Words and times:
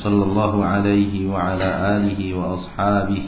صلى 0.00 0.22
الله 0.22 0.54
عليه 0.64 1.14
وعلى 1.26 1.68
آله 1.96 2.20
وأصحابه 2.36 3.22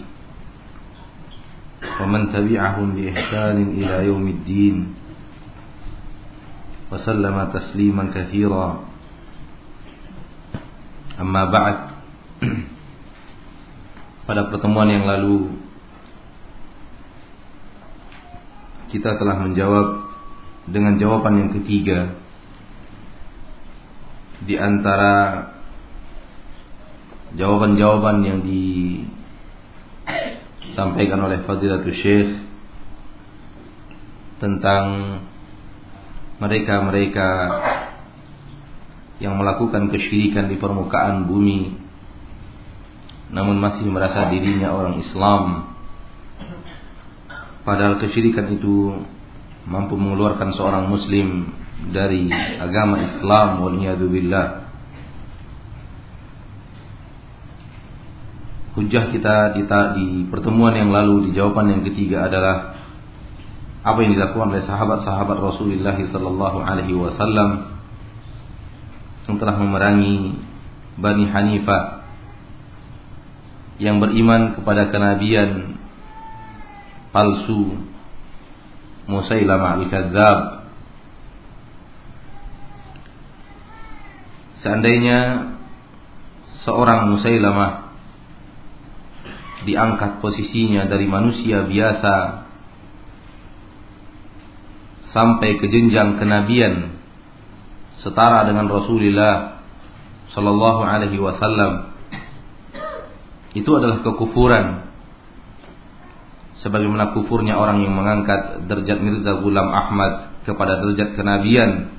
ومن 2.00 2.22
تبعهم 2.32 2.86
بإحسان 2.94 3.56
إلى 3.78 3.96
يوم 4.06 4.24
الدين 4.28 4.76
وسلم 6.92 7.36
تسليما 7.52 8.04
كثيرا 8.14 8.68
أما 11.20 11.42
بعد 11.50 11.78
pada 14.28 14.52
pertemuan 14.52 14.92
yang 14.92 15.08
lalu 15.08 15.50
kita 18.92 19.16
telah 19.16 19.40
menjawab 19.40 20.04
dengan 20.68 21.00
jawaban 21.00 21.34
yang 21.40 21.50
ketiga 21.56 22.12
di 24.44 24.54
antara 24.60 25.42
jawaban-jawaban 27.33 28.21
yang 28.21 28.39
disampaikan 30.69 31.19
oleh 31.25 31.41
Fadilatul 31.45 31.97
Syekh 31.97 32.29
tentang 34.37 34.85
mereka-mereka 36.37 37.29
yang 39.21 39.39
melakukan 39.39 39.87
kesyirikan 39.93 40.51
di 40.51 40.59
permukaan 40.59 41.29
bumi 41.29 41.79
namun 43.33 43.57
masih 43.57 43.89
merasa 43.89 44.29
dirinya 44.29 44.77
orang 44.77 45.01
Islam. 45.01 45.73
Padahal 47.65 47.97
kesyirikan 47.97 48.53
itu 48.53 49.01
mampu 49.65 49.97
mengeluarkan 49.97 50.53
seorang 50.53 50.85
muslim 50.85 51.49
dari 51.89 52.29
agama 52.61 53.01
Islam 53.01 53.63
wal 53.63 53.73
billah 54.11 54.62
Hujah 58.73 59.13
kita 59.13 59.53
di, 59.53 59.61
di 59.69 60.07
pertemuan 60.33 60.73
yang 60.73 60.89
lalu 60.89 61.29
di 61.29 61.37
jawaban 61.37 61.69
yang 61.69 61.81
ketiga 61.85 62.25
adalah 62.25 62.73
apa 63.83 63.99
yang 64.01 64.17
dilakukan 64.17 64.49
oleh 64.49 64.63
sahabat-sahabat 64.65 65.37
Rasulullah 65.37 65.93
sallallahu 65.93 66.57
alaihi 66.63 66.95
wasallam 66.95 67.77
yang 69.29 69.37
telah 69.37 69.55
memerangi 69.59 70.39
Bani 70.97 71.25
Hanifah 71.29 72.01
yang 73.77 74.01
beriman 74.01 74.57
kepada 74.57 74.89
kenabian 74.89 75.77
palsu 77.11 77.77
Musailamah 79.03 79.83
al-Kadzab 79.83 80.63
Seandainya 84.63 85.19
seorang 86.63 87.11
Musailamah 87.11 87.82
diangkat 89.63 90.19
posisinya 90.19 90.87
dari 90.87 91.07
manusia 91.07 91.63
biasa 91.65 92.45
sampai 95.13 95.61
ke 95.61 95.69
jenjang 95.69 96.17
kenabian 96.17 96.97
setara 98.01 98.49
dengan 98.49 98.67
Rasulullah 98.67 99.63
Shallallahu 100.33 100.81
Alaihi 100.81 101.21
Wasallam. 101.21 101.93
Itu 103.53 103.69
adalah 103.77 104.01
kekufuran. 104.01 104.89
Sebagaimana 106.65 107.11
kufurnya 107.13 107.59
orang 107.59 107.83
yang 107.83 107.93
mengangkat 107.93 108.65
derajat 108.71 108.97
Mirza 109.03 109.35
Ghulam 109.43 109.69
Ahmad 109.69 110.41
kepada 110.47 110.81
derajat 110.81 111.13
kenabian. 111.13 111.93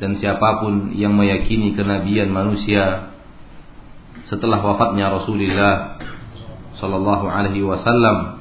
Dan 0.00 0.18
siapa 0.18 0.64
pun 0.64 0.96
yang 0.96 1.14
meyakini 1.14 1.76
kenabian 1.76 2.30
manusia 2.32 3.14
setelah 4.26 4.58
wafatnya 4.62 5.10
Rasulullah 5.10 5.98
Sallallahu 6.78 7.26
Alaihi 7.26 7.62
Wasallam 7.66 8.38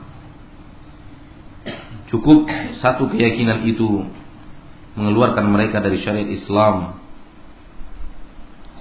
cukup 2.07 2.47
satu 2.79 3.09
keyakinan 3.11 3.65
itu 3.67 4.05
mengeluarkan 4.97 5.45
mereka 5.49 5.81
dari 5.83 6.01
syariat 6.01 6.29
Islam 6.29 6.97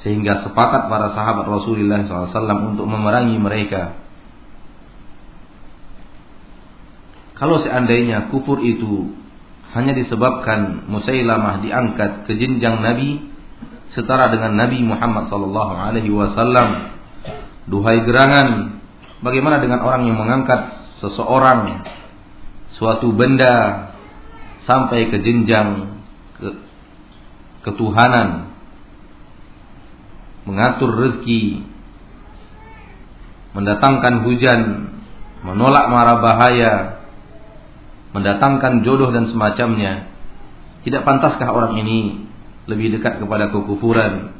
sehingga 0.01 0.47
sepakat 0.47 0.87
para 0.87 1.13
sahabat 1.19 1.51
Rasulullah 1.51 2.07
SAW 2.07 2.31
untuk 2.77 2.87
memerangi 2.87 3.37
mereka. 3.43 3.99
Kalau 7.37 7.61
seandainya 7.61 8.33
kufur 8.33 8.63
itu 8.65 9.13
hanya 9.77 9.93
disebabkan 9.93 10.89
Musailamah 10.89 11.61
diangkat 11.61 12.25
ke 12.25 12.33
jenjang 12.39 12.81
Nabi 12.81 13.29
setara 13.93 14.33
dengan 14.33 14.57
Nabi 14.57 14.81
Muhammad 14.81 15.29
Wasallam, 15.29 16.69
duhai 17.69 18.07
gerangan 18.09 18.76
Bagaimana 19.27 19.59
dengan 19.59 19.83
orang 19.83 20.07
yang 20.07 20.23
mengangkat 20.23 20.71
seseorang 21.03 21.83
suatu 22.79 23.11
benda 23.11 23.91
sampai 24.71 25.11
ke 25.11 25.19
jenjang 25.19 25.99
ke, 26.39 26.49
ketuhanan 27.67 28.55
mengatur 30.47 30.95
rezeki 30.95 31.67
mendatangkan 33.59 34.23
hujan 34.23 34.61
menolak 35.43 35.91
mara 35.91 36.23
bahaya 36.23 37.03
mendatangkan 38.15 38.87
jodoh 38.87 39.11
dan 39.11 39.27
semacamnya 39.27 40.07
tidak 40.87 41.03
pantaskah 41.03 41.51
orang 41.51 41.75
ini 41.83 42.31
lebih 42.71 42.95
dekat 42.95 43.19
kepada 43.19 43.51
kekufuran 43.51 44.39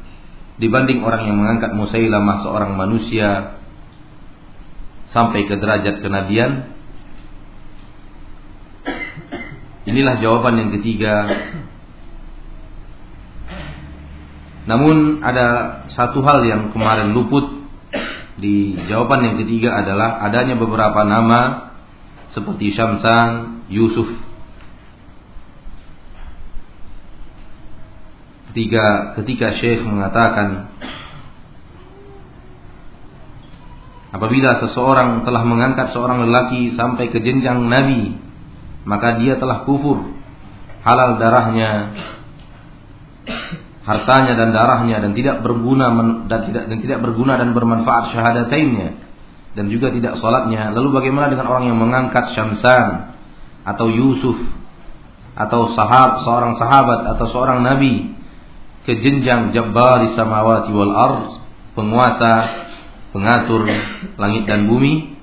dibanding 0.63 1.03
orang 1.03 1.27
yang 1.27 1.35
mengangkat 1.35 1.75
Musailamah 1.75 2.47
seorang 2.47 2.71
manusia 2.79 3.56
sampai 5.17 5.49
ke 5.49 5.57
derajat 5.57 6.05
kenabian 6.05 6.77
Inilah 9.87 10.19
jawaban 10.19 10.59
yang 10.59 10.69
ketiga. 10.77 11.25
Namun 14.67 15.23
ada 15.23 15.79
satu 15.95 16.19
hal 16.21 16.43
yang 16.43 16.75
kemarin 16.75 17.15
luput 17.15 17.65
Di 18.37 18.75
jawaban 18.85 19.25
yang 19.25 19.35
ketiga 19.41 19.79
adalah 19.79 20.21
Adanya 20.27 20.59
beberapa 20.59 21.01
nama 21.07 21.71
Seperti 22.35 22.75
Syamsan, 22.75 23.63
Yusuf. 23.71 24.05
Ketika, 28.51 29.17
ketika 29.17 29.57
Syekh 29.57 29.81
mengatakan 29.81 30.69
Apabila 34.17 34.57
seseorang 34.65 35.21
telah 35.29 35.45
mengangkat 35.45 35.93
seorang 35.93 36.25
lelaki 36.25 36.73
sampai 36.73 37.13
ke 37.13 37.21
jenjang 37.21 37.69
nabi, 37.69 38.17
maka 38.81 39.21
dia 39.21 39.37
telah 39.37 39.61
kufur. 39.61 40.17
Halal 40.81 41.21
darahnya, 41.21 41.93
hartanya 43.85 44.33
dan 44.33 44.49
darahnya 44.57 45.05
dan 45.05 45.13
tidak 45.13 45.45
berguna 45.45 45.93
dan 46.25 46.39
tidak 46.49 46.63
dan 46.65 46.77
tidak 46.81 46.99
berguna 47.05 47.37
dan 47.37 47.53
bermanfaat 47.53 48.17
syahadatainnya 48.17 48.89
dan 49.53 49.69
juga 49.69 49.93
tidak 49.93 50.17
salatnya. 50.17 50.73
Lalu 50.73 50.97
bagaimana 50.97 51.29
dengan 51.29 51.45
orang 51.45 51.69
yang 51.69 51.77
mengangkat 51.77 52.33
Syamsan 52.33 53.13
atau 53.69 53.85
Yusuf 53.85 54.37
atau 55.37 55.77
sahab 55.77 56.25
seorang 56.25 56.57
sahabat 56.57 57.13
atau 57.13 57.25
seorang 57.29 57.61
nabi 57.61 58.17
ke 58.89 58.97
jenjang 58.97 59.53
Jabbar 59.53 60.17
samawati 60.17 60.71
wal 60.73 60.93
ard, 60.95 61.23
penguasa 61.77 62.66
pengatur 63.11 63.67
langit 64.19 64.43
dan 64.47 64.67
bumi. 64.67 65.15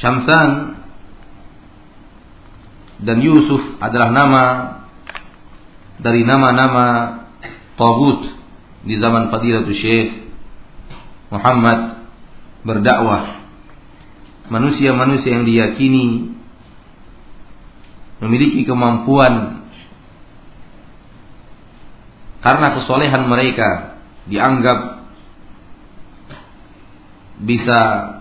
Syamsan 0.00 0.80
dan 3.04 3.18
Yusuf 3.20 3.80
adalah 3.80 4.12
nama 4.12 4.44
dari 6.00 6.24
nama-nama 6.24 6.86
Tagut 7.76 8.32
di 8.84 8.96
zaman 8.96 9.28
Fadilatul 9.28 9.76
Syekh 9.76 10.32
Muhammad 11.28 12.08
berdakwah. 12.64 13.40
Manusia-manusia 14.50 15.30
yang 15.30 15.46
diyakini 15.46 16.34
memiliki 18.20 18.66
kemampuan 18.66 19.64
karena 22.40 22.68
kesolehan 22.80 23.30
mereka 23.30 23.89
dianggap 24.30 24.78
bisa 27.40 27.78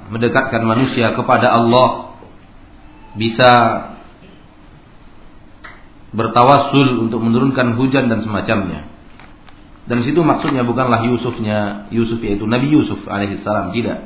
mendekatkan 0.10 0.64
manusia 0.66 1.14
kepada 1.14 1.54
Allah, 1.54 2.18
bisa 3.14 3.52
bertawassul 6.10 7.06
untuk 7.06 7.22
menurunkan 7.22 7.78
hujan 7.78 8.10
dan 8.10 8.26
semacamnya. 8.26 8.90
Dan 9.86 10.06
situ 10.06 10.22
maksudnya 10.22 10.62
bukanlah 10.62 11.02
Yusufnya 11.02 11.90
Yusuf 11.90 12.22
yaitu 12.22 12.46
Nabi 12.46 12.70
Yusuf 12.70 13.02
alaihissalam 13.10 13.74
tidak. 13.74 14.06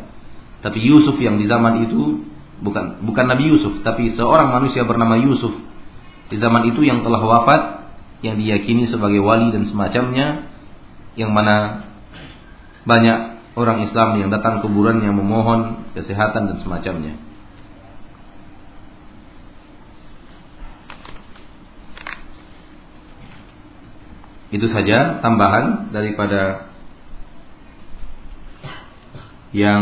Tapi 0.63 0.79
Yusuf 0.79 1.19
yang 1.19 1.39
di 1.39 1.47
zaman 1.47 1.87
itu 1.87 2.23
bukan 2.63 3.03
bukan 3.03 3.25
Nabi 3.27 3.51
Yusuf, 3.51 3.83
tapi 3.83 4.15
seorang 4.15 4.51
manusia 4.51 4.87
bernama 4.87 5.19
Yusuf 5.19 5.51
di 6.31 6.39
zaman 6.39 6.71
itu 6.71 6.87
yang 6.87 7.03
telah 7.03 7.19
wafat 7.19 7.61
yang 8.23 8.39
diyakini 8.39 8.87
sebagai 8.87 9.19
wali 9.19 9.51
dan 9.51 9.67
semacamnya 9.67 10.47
yang 11.19 11.35
mana 11.35 11.83
banyak 12.83 13.17
orang 13.55 13.87
Islam 13.87 14.19
yang 14.19 14.29
datang 14.33 14.59
kuburannya 14.65 15.11
memohon 15.13 15.91
kesehatan 15.93 16.51
dan 16.51 16.57
semacamnya. 16.59 17.15
Itu 24.53 24.69
saja 24.69 25.17
tambahan 25.25 25.89
daripada 25.89 26.69
yang 29.49 29.81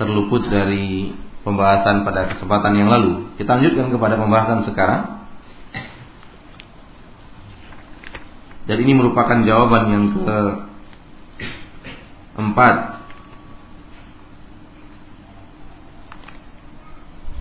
terluput 0.00 0.48
dari 0.48 1.12
pembahasan 1.44 2.04
pada 2.04 2.32
kesempatan 2.32 2.80
yang 2.80 2.88
lalu. 2.88 3.32
Kita 3.36 3.60
lanjutkan 3.60 3.92
kepada 3.92 4.16
pembahasan 4.16 4.64
sekarang. 4.68 5.25
Dan 8.66 8.76
ini 8.82 8.92
merupakan 8.98 9.46
jawaban 9.46 9.84
yang 9.94 10.04
ke 10.10 10.38
empat. 12.36 12.76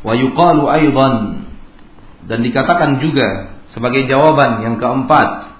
Wa 0.05 0.13
yuqalu 0.13 0.63
aidan 0.69 1.15
dan 2.29 2.39
dikatakan 2.45 3.01
juga 3.01 3.57
sebagai 3.73 4.05
jawaban 4.05 4.61
yang 4.61 4.75
keempat 4.77 5.57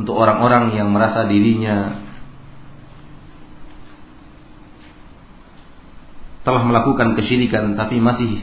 untuk 0.00 0.16
orang-orang 0.16 0.72
yang 0.72 0.88
merasa 0.88 1.28
dirinya 1.28 2.00
telah 6.42 6.64
melakukan 6.64 7.14
kesyirikan 7.14 7.76
tapi 7.76 8.02
masih 8.02 8.42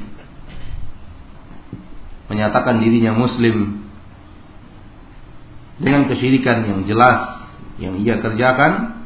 menyatakan 2.31 2.79
dirinya 2.79 3.17
muslim 3.17 3.88
dengan 5.79 6.11
kesyirikan 6.11 6.67
yang 6.67 6.79
jelas 6.85 7.47
yang 7.79 7.95
ia 8.03 8.19
kerjakan. 8.19 8.99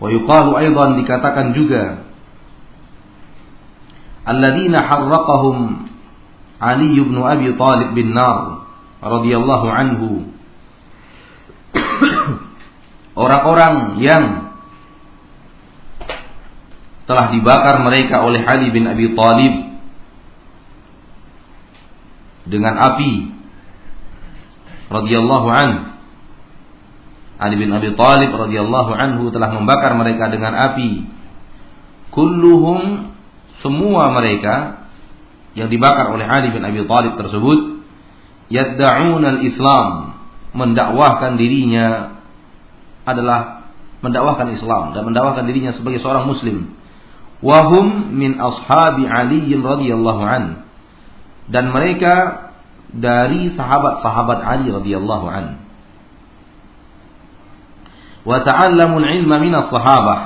Wa 0.00 0.08
yuqalu 0.08 0.56
aidan 0.56 1.00
dikatakan 1.00 1.52
juga 1.56 2.04
alladzina 4.24 4.84
harraqahum 4.84 5.88
Ali 6.60 6.92
bin 7.00 7.16
Abi 7.16 7.56
Talib 7.56 7.96
bin 7.96 8.12
Nar 8.12 8.68
radhiyallahu 9.00 9.66
anhu. 9.68 10.10
Orang-orang 13.20 14.00
yang 14.00 14.24
telah 17.08 17.32
dibakar 17.34 17.82
mereka 17.82 18.22
oleh 18.22 18.44
Ali 18.44 18.70
bin 18.70 18.86
Abi 18.86 19.16
Talib 19.16 19.54
dengan 22.46 22.76
api 22.76 23.39
radhiyallahu 24.90 25.48
anhu 25.48 25.90
Ali 27.40 27.56
bin 27.56 27.72
Abi 27.72 27.96
Talib 27.96 28.36
radhiyallahu 28.36 28.92
anhu 28.92 29.32
telah 29.32 29.48
membakar 29.56 29.96
mereka 29.96 30.28
dengan 30.28 30.52
api. 30.52 31.08
Kulluhum 32.12 33.08
semua 33.64 34.12
mereka 34.12 34.84
yang 35.56 35.72
dibakar 35.72 36.12
oleh 36.12 36.28
Ali 36.28 36.52
bin 36.52 36.60
Abi 36.60 36.84
Thalib 36.84 37.16
tersebut 37.16 37.80
yadda'un 38.52 39.24
al-Islam 39.24 40.20
mendakwahkan 40.52 41.40
dirinya 41.40 42.18
adalah 43.08 43.72
mendakwahkan 44.04 44.52
Islam 44.60 44.92
dan 44.92 45.08
mendakwahkan 45.08 45.48
dirinya 45.48 45.72
sebagai 45.72 46.04
seorang 46.04 46.28
muslim. 46.28 46.76
Wahum 47.40 48.12
min 48.20 48.36
ashabi 48.36 49.08
Ali 49.08 49.48
radhiyallahu 49.48 50.22
an. 50.28 50.68
Dan 51.48 51.72
mereka 51.72 52.49
dari 52.90 53.54
sahabat-sahabat 53.54 54.38
Ali 54.42 54.68
radhiyallahu 54.70 55.26
an 55.30 55.46
wa 58.20 58.38
ta'allamu 58.44 59.00
al-ilma 59.00 59.36
min 59.40 59.52
as-sahabah. 59.54 60.20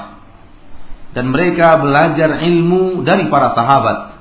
Dan 1.15 1.31
mereka 1.31 1.79
belajar 1.79 2.43
ilmu 2.43 3.07
dari 3.07 3.31
para 3.31 3.55
sahabat. 3.55 4.19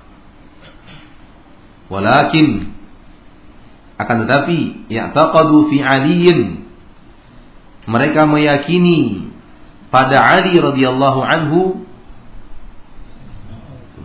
Walakin 1.90 2.70
akan 3.98 4.18
tetapi 4.26 4.90
ya'taqadu 4.94 5.74
fi 5.74 5.78
aliyin. 5.82 6.70
Mereka 7.90 8.30
meyakini 8.30 9.34
pada 9.90 10.22
Ali 10.22 10.54
radhiyallahu 10.62 11.20
anhu. 11.26 11.62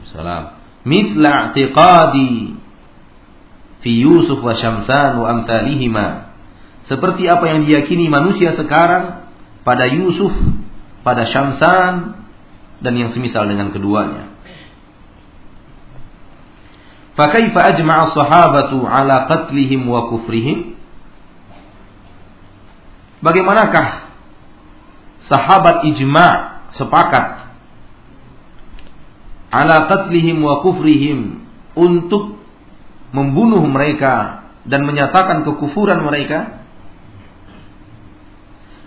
Salam 0.09 0.59
mithla 0.89 1.53
fi 3.85 3.91
Yusuf 4.03 4.43
wa 4.43 4.55
Syamsan 4.57 5.21
wa 5.23 5.27
amsalihima 5.39 6.35
seperti 6.89 7.29
apa 7.29 7.45
yang 7.51 7.69
diyakini 7.69 8.09
manusia 8.09 8.57
sekarang 8.57 9.29
pada 9.63 9.87
Yusuf 9.87 10.33
pada 11.05 11.29
Syamsan 11.29 12.19
dan 12.79 12.93
yang 12.95 13.11
semisal 13.15 13.47
dengan 13.51 13.71
keduanya 13.75 14.39
Fakaifa 17.19 17.75
ajma'a 17.75 18.15
sahabatu 18.15 18.87
ala 18.87 19.27
qatlihim 19.27 19.91
wa 19.91 20.07
kufrihim? 20.07 20.79
Bagaimanakah 23.19 24.07
sahabat 25.27 25.83
ijma' 25.91 26.63
sepakat 26.79 27.51
ala 29.51 29.91
qatlihim 29.91 30.39
wa 30.39 30.63
kufrihim 30.63 31.43
untuk 31.75 32.38
membunuh 33.13 33.65
mereka 33.65 34.47
dan 34.69 34.85
menyatakan 34.85 35.45
kekufuran 35.45 36.05
mereka? 36.05 36.61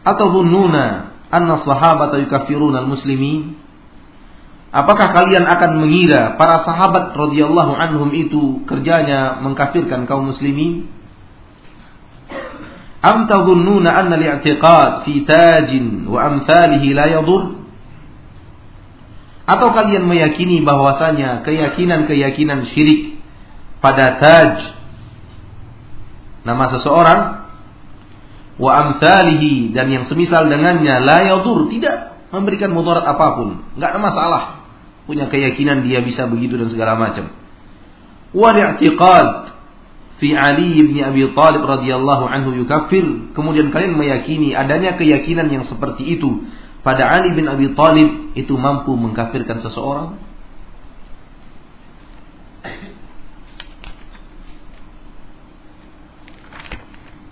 Atau 0.02 0.34
dhunnuna 0.34 1.14
anna 1.30 1.62
sahabata 1.62 2.22
yukaffiruna 2.22 2.86
al-muslimin? 2.86 3.58
Apakah 4.72 5.12
kalian 5.12 5.44
akan 5.44 5.84
mengira 5.84 6.40
para 6.40 6.64
sahabat 6.64 7.12
radhiyallahu 7.12 7.76
anhum 7.76 8.10
itu 8.16 8.64
kerjanya 8.64 9.44
mengkafirkan 9.44 10.08
kaum 10.08 10.32
muslimin? 10.32 10.88
Am 13.02 13.26
tadhunnuna 13.26 13.92
anna 13.92 14.16
al-i'tiqad 14.16 15.04
fi 15.04 15.26
tajin 15.28 16.08
wa 16.08 16.24
amsalihi 16.24 16.94
la 16.96 17.06
yadur? 17.20 17.62
Atau 19.44 19.74
kalian 19.76 20.08
meyakini 20.08 20.64
bahwasanya 20.64 21.44
keyakinan-keyakinan 21.44 22.72
syirik 22.72 23.21
pada 23.82 24.22
taj 24.22 24.78
nama 26.46 26.70
seseorang 26.78 27.22
wa 28.62 28.72
amsalihi 28.78 29.74
dan 29.74 29.90
yang 29.90 30.06
semisal 30.06 30.46
dengannya 30.46 31.02
la 31.02 31.34
yadur 31.34 31.70
tidak 31.74 32.14
memberikan 32.30 32.72
mudarat 32.72 33.04
apa 33.04 33.28
pun, 33.36 33.50
enggak 33.76 33.90
ada 33.92 34.00
masalah 34.00 34.44
punya 35.10 35.28
keyakinan 35.28 35.84
dia 35.84 36.00
bisa 36.06 36.30
begitu 36.30 36.56
dan 36.56 36.70
segala 36.72 36.96
macam. 36.96 37.34
Wal 38.32 38.56
i'tiqad 38.56 39.52
fi 40.22 40.38
Ali 40.38 40.78
bin 40.86 41.02
Abi 41.04 41.28
Thalib 41.36 41.66
radhiyallahu 41.66 42.24
anhu 42.30 42.56
yukaffir. 42.56 43.34
Kemudian 43.36 43.74
kalian 43.74 43.98
meyakini 43.98 44.56
adanya 44.56 44.96
keyakinan 44.96 45.52
yang 45.52 45.66
seperti 45.68 46.16
itu 46.16 46.48
pada 46.86 47.10
Ali 47.12 47.34
bin 47.36 47.50
Abi 47.50 47.74
Thalib 47.76 48.38
itu 48.38 48.54
mampu 48.56 48.94
mengkafirkan 48.96 49.66
seseorang? 49.66 50.16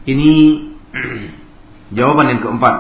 Ini 0.10 0.34
jawaban 1.98 2.34
yang 2.34 2.42
keempat. 2.42 2.78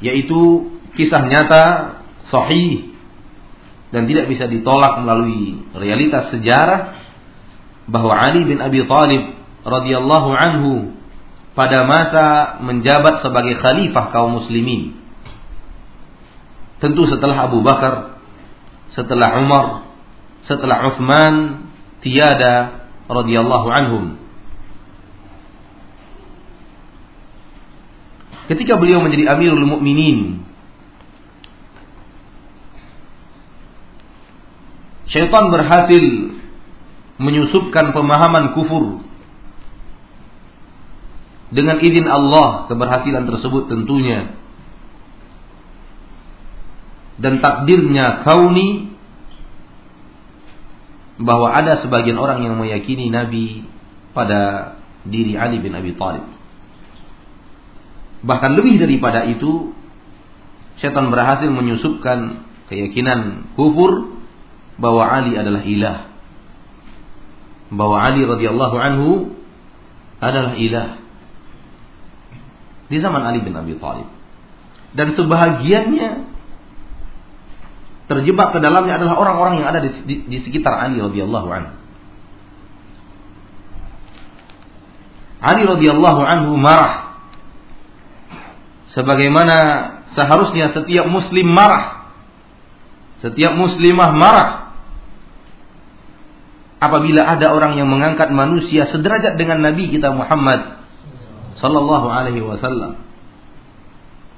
Yaitu 0.00 0.72
kisah 0.96 1.26
nyata 1.28 1.64
sahih 2.32 2.96
dan 3.92 4.04
tidak 4.08 4.28
bisa 4.30 4.46
ditolak 4.48 5.00
melalui 5.02 5.64
realitas 5.74 6.32
sejarah 6.32 6.96
bahwa 7.88 8.12
Ali 8.14 8.44
bin 8.44 8.60
Abi 8.60 8.84
Thalib 8.84 9.32
radhiyallahu 9.64 10.30
anhu 10.32 10.72
pada 11.56 11.88
masa 11.88 12.26
menjabat 12.62 13.24
sebagai 13.24 13.58
khalifah 13.58 14.14
kaum 14.14 14.38
muslimin 14.38 14.94
tentu 16.78 17.08
setelah 17.10 17.50
Abu 17.50 17.64
Bakar 17.64 18.22
setelah 18.94 19.42
Umar 19.42 19.66
setelah 20.46 20.94
Uthman 20.94 21.34
tiada 22.04 22.77
radhiyallahu 23.08 23.68
anhum. 23.72 24.04
Ketika 28.48 28.80
beliau 28.80 29.04
menjadi 29.04 29.28
Amirul 29.28 29.68
Mukminin 29.68 30.40
syaitan 35.08 35.52
berhasil 35.52 36.04
menyusupkan 37.20 37.92
pemahaman 37.92 38.56
kufur 38.56 39.04
dengan 41.48 41.80
izin 41.80 42.04
Allah 42.08 42.68
keberhasilan 42.68 43.24
tersebut 43.24 43.72
tentunya. 43.72 44.36
Dan 47.18 47.42
takdirnya 47.42 48.22
kauni 48.22 48.94
bahwa 51.18 51.50
ada 51.50 51.82
sebagian 51.82 52.16
orang 52.16 52.46
yang 52.46 52.54
meyakini 52.54 53.10
Nabi 53.10 53.66
pada 54.14 54.74
diri 55.02 55.34
Ali 55.34 55.58
bin 55.58 55.74
Abi 55.74 55.94
Thalib. 55.98 56.26
Bahkan 58.22 58.50
lebih 58.54 58.82
daripada 58.82 59.26
itu, 59.26 59.74
setan 60.78 61.10
berhasil 61.10 61.50
menyusupkan 61.50 62.46
keyakinan 62.70 63.50
kufur 63.58 64.18
bahwa 64.78 65.06
Ali 65.06 65.34
adalah 65.34 65.62
ilah. 65.66 65.98
Bahwa 67.74 67.96
Ali 67.98 68.22
radhiyallahu 68.24 68.76
anhu 68.78 69.10
adalah 70.22 70.54
ilah. 70.54 70.98
Di 72.88 72.96
zaman 73.02 73.22
Ali 73.26 73.42
bin 73.42 73.54
Abi 73.58 73.74
Thalib. 73.78 74.08
Dan 74.94 75.14
sebahagiannya 75.18 76.37
terjebak 78.08 78.56
ke 78.56 78.58
dalamnya 78.58 78.96
adalah 78.96 79.14
orang-orang 79.20 79.62
yang 79.62 79.68
ada 79.68 79.84
di, 79.84 79.90
di, 80.08 80.14
di 80.24 80.38
sekitar 80.42 80.72
Ali 80.72 80.98
radhiyallahu 80.98 81.48
anhu. 81.52 81.72
Ali 85.38 85.62
radhiyallahu 85.62 86.20
anhu 86.24 86.52
marah 86.58 87.14
sebagaimana 88.96 89.56
seharusnya 90.16 90.74
setiap 90.74 91.06
muslim 91.06 91.46
marah. 91.46 92.10
Setiap 93.22 93.54
muslimah 93.54 94.10
marah 94.14 94.48
apabila 96.78 97.22
ada 97.22 97.50
orang 97.50 97.76
yang 97.76 97.90
mengangkat 97.90 98.30
manusia 98.30 98.86
sederajat 98.90 99.34
dengan 99.34 99.62
Nabi 99.62 99.90
kita 99.90 100.14
Muhammad 100.14 100.80
sallallahu 101.60 102.06
alaihi 102.08 102.42
wasallam. 102.42 102.98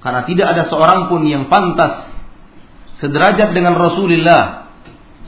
Karena 0.01 0.25
tidak 0.25 0.47
ada 0.57 0.63
seorang 0.69 1.13
pun 1.13 1.29
yang 1.29 1.53
pantas 1.53 2.10
sederajat 3.01 3.57
dengan 3.57 3.77
Rasulullah 3.77 4.71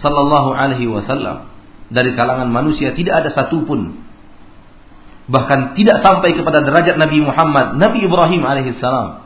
sallallahu 0.01 0.55
alaihi 0.55 0.87
wasallam. 0.89 1.51
Dari 1.93 2.17
kalangan 2.17 2.49
manusia 2.49 2.97
tidak 2.97 3.25
ada 3.25 3.31
satupun 3.37 4.01
bahkan 5.29 5.77
tidak 5.79 6.01
sampai 6.03 6.35
kepada 6.35 6.65
derajat 6.67 6.99
Nabi 6.99 7.23
Muhammad 7.23 7.79
Nabi 7.79 8.05
Ibrahim 8.05 8.43
alaihissalam 8.43 9.23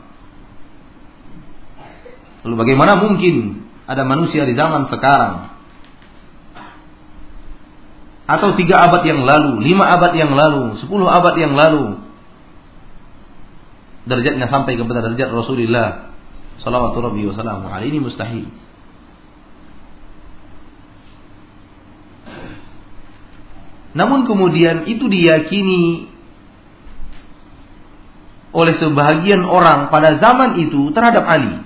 lalu 2.45 2.55
bagaimana 2.63 3.01
mungkin 3.01 3.65
ada 3.87 4.03
manusia 4.03 4.43
di 4.43 4.53
zaman 4.53 4.91
sekarang? 4.91 5.55
Atau 8.27 8.59
tiga 8.59 8.83
abad 8.83 9.07
yang 9.07 9.23
lalu, 9.23 9.63
lima 9.63 9.87
abad 9.87 10.11
yang 10.11 10.35
lalu, 10.35 10.75
sepuluh 10.83 11.07
abad 11.07 11.39
yang 11.39 11.55
lalu, 11.55 11.95
derajatnya 14.03 14.51
sampai 14.51 14.75
kepada 14.75 14.99
derajat 14.99 15.31
Rasulullah 15.31 16.11
Salawatu 16.61 16.99
Rabbi 17.01 17.27
wa 17.27 17.35
salamu 17.37 17.69
ini 17.85 17.99
mustahil. 18.01 18.47
Namun 23.97 24.29
kemudian 24.29 24.85
itu 24.85 25.09
diyakini 25.09 26.13
oleh 28.53 28.73
sebahagian 28.77 29.41
orang 29.41 29.89
pada 29.89 30.21
zaman 30.21 30.61
itu 30.61 30.93
terhadap 30.93 31.25
Ali. 31.25 31.65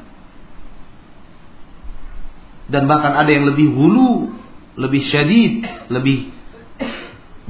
Dan 2.72 2.88
bahkan 2.88 3.20
ada 3.20 3.28
yang 3.28 3.52
lebih 3.52 3.68
hulu, 3.76 4.32
lebih 4.80 5.04
syadid, 5.12 5.68
lebih 5.92 6.32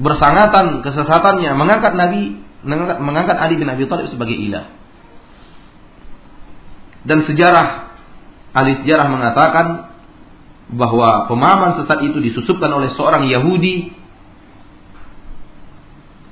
bersangatan 0.01 0.81
kesesatannya 0.81 1.53
mengangkat 1.53 1.93
Nabi 1.93 2.41
mengangkat, 2.65 2.97
mengangkat 3.01 3.37
Ali 3.37 3.61
bin 3.61 3.69
Abi 3.69 3.85
Thalib 3.85 4.09
sebagai 4.09 4.33
ilah. 4.33 4.80
Dan 7.01 7.25
sejarah 7.25 7.97
ahli 8.51 8.83
sejarah 8.83 9.07
mengatakan 9.09 9.67
bahwa 10.71 11.27
pemahaman 11.27 11.83
sesat 11.83 11.99
itu 12.05 12.19
disusupkan 12.21 12.71
oleh 12.71 12.93
seorang 12.95 13.27
Yahudi 13.27 13.91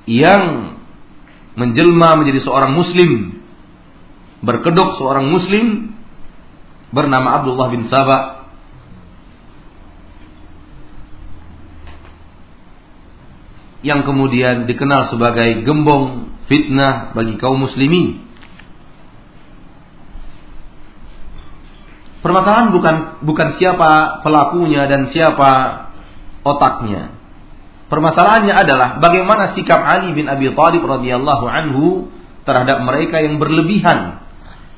yang 0.08 0.74
menjelma 1.58 2.16
menjadi 2.18 2.40
seorang 2.46 2.72
muslim 2.72 3.40
berkedok 4.40 4.96
seorang 4.96 5.28
muslim 5.28 5.92
bernama 6.90 7.40
Abdullah 7.40 7.68
bin 7.70 7.86
Sabah. 7.92 8.22
Yang 13.80 14.12
kemudian 14.12 14.68
dikenal 14.68 15.08
sebagai 15.08 15.64
gembong 15.64 16.28
fitnah 16.52 17.16
bagi 17.16 17.40
kaum 17.40 17.64
muslimin 17.64 18.29
Permasalahan 22.20 22.68
bukan 22.76 22.96
bukan 23.24 23.48
siapa 23.56 24.20
pelakunya 24.20 24.84
dan 24.84 25.08
siapa 25.08 25.50
otaknya. 26.44 27.16
Permasalahannya 27.88 28.54
adalah 28.54 28.88
bagaimana 29.00 29.56
sikap 29.56 29.80
Ali 29.80 30.12
bin 30.12 30.28
Abi 30.28 30.52
Thalib 30.52 30.84
radhiyallahu 30.84 31.44
anhu 31.48 32.12
terhadap 32.44 32.84
mereka 32.84 33.24
yang 33.24 33.40
berlebihan 33.40 34.20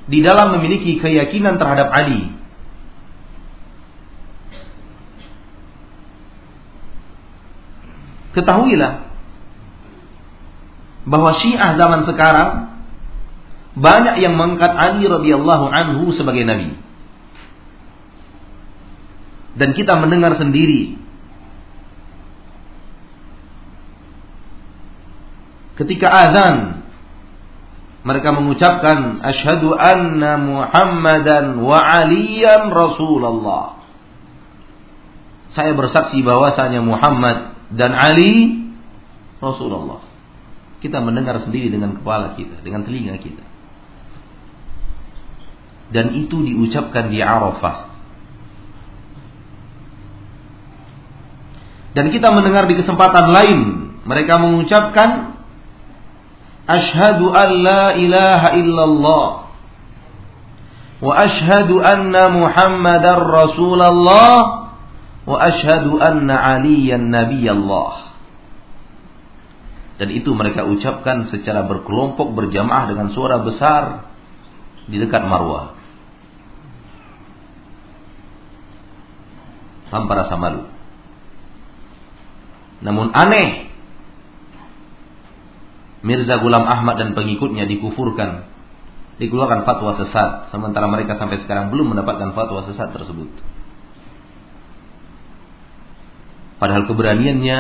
di 0.07 0.23
dalam 0.23 0.55
memiliki 0.57 1.03
keyakinan 1.03 1.59
terhadap 1.59 1.91
Ali. 1.91 2.31
Ketahuilah 8.33 9.13
bahwa 11.05 11.37
Syiah 11.43 11.75
zaman 11.75 12.07
sekarang 12.07 12.51
banyak 13.77 14.23
yang 14.23 14.39
mengangkat 14.39 14.73
Ali 14.73 15.05
radhiyallahu 15.11 15.67
anhu 15.69 16.15
sebagai 16.15 16.47
nabi 16.47 16.79
dan 19.59 19.77
kita 19.77 19.97
mendengar 20.01 20.37
sendiri 20.41 20.97
ketika 25.77 26.09
azan 26.09 26.83
mereka 28.03 28.35
mengucapkan 28.35 29.23
asyhadu 29.23 29.79
anna 29.79 30.35
Muhammadan 30.35 31.63
wa 31.63 31.79
aliyan 31.79 32.75
Rasulullah. 32.75 33.79
Saya 35.55 35.77
bersaksi 35.79 36.19
bahwasanya 36.25 36.83
Muhammad 36.83 37.55
dan 37.71 37.95
Ali 37.95 38.67
Rasulullah. 39.39 40.03
Kita 40.83 40.99
mendengar 40.99 41.39
sendiri 41.47 41.71
dengan 41.71 41.95
kepala 41.95 42.35
kita, 42.35 42.59
dengan 42.67 42.83
telinga 42.83 43.15
kita. 43.23 43.45
Dan 45.95 46.19
itu 46.19 46.43
diucapkan 46.43 47.13
di 47.13 47.23
Arafah. 47.23 47.92
Dan 51.93 52.09
kita 52.09 52.33
mendengar 52.33 52.65
di 52.69 52.75
kesempatan 52.81 53.27
lain 53.29 53.61
mereka 54.09 54.41
mengucapkan 54.41 55.33
Ashhadu 56.63 57.35
an 57.35 57.49
la 57.59 57.85
ilaha 57.99 58.49
illallah 58.55 59.27
wa 61.03 61.13
ashhadu 61.19 61.83
anna 61.83 62.31
Muhammadar 62.31 63.19
Rasulullah 63.19 64.35
wa 65.27 65.37
ashhadu 65.43 65.99
anna 65.99 66.39
Aliyan 66.59 67.11
Nabiyallah. 67.11 68.15
Dan 69.99 70.09
itu 70.15 70.31
mereka 70.35 70.67
ucapkan 70.67 71.31
secara 71.35 71.67
berkelompok 71.67 72.31
berjamaah 72.35 72.91
dengan 72.91 73.11
suara 73.11 73.43
besar 73.43 74.09
di 74.87 74.99
dekat 74.99 75.23
Marwah. 75.27 75.79
Rasa 79.93 80.35
malu. 80.41 80.72
Namun 82.83 83.15
aneh 83.15 83.71
Mirza 86.03 86.43
Gulam 86.43 86.67
Ahmad 86.67 86.99
dan 86.99 87.15
pengikutnya 87.15 87.71
dikufurkan 87.71 88.51
dikeluarkan 89.23 89.63
fatwa 89.63 89.95
sesat 90.03 90.51
sementara 90.51 90.91
mereka 90.91 91.15
sampai 91.15 91.39
sekarang 91.47 91.71
belum 91.71 91.95
mendapatkan 91.95 92.35
fatwa 92.35 92.67
sesat 92.67 92.91
tersebut. 92.91 93.31
Padahal 96.59 96.87
keberaniannya 96.91 97.59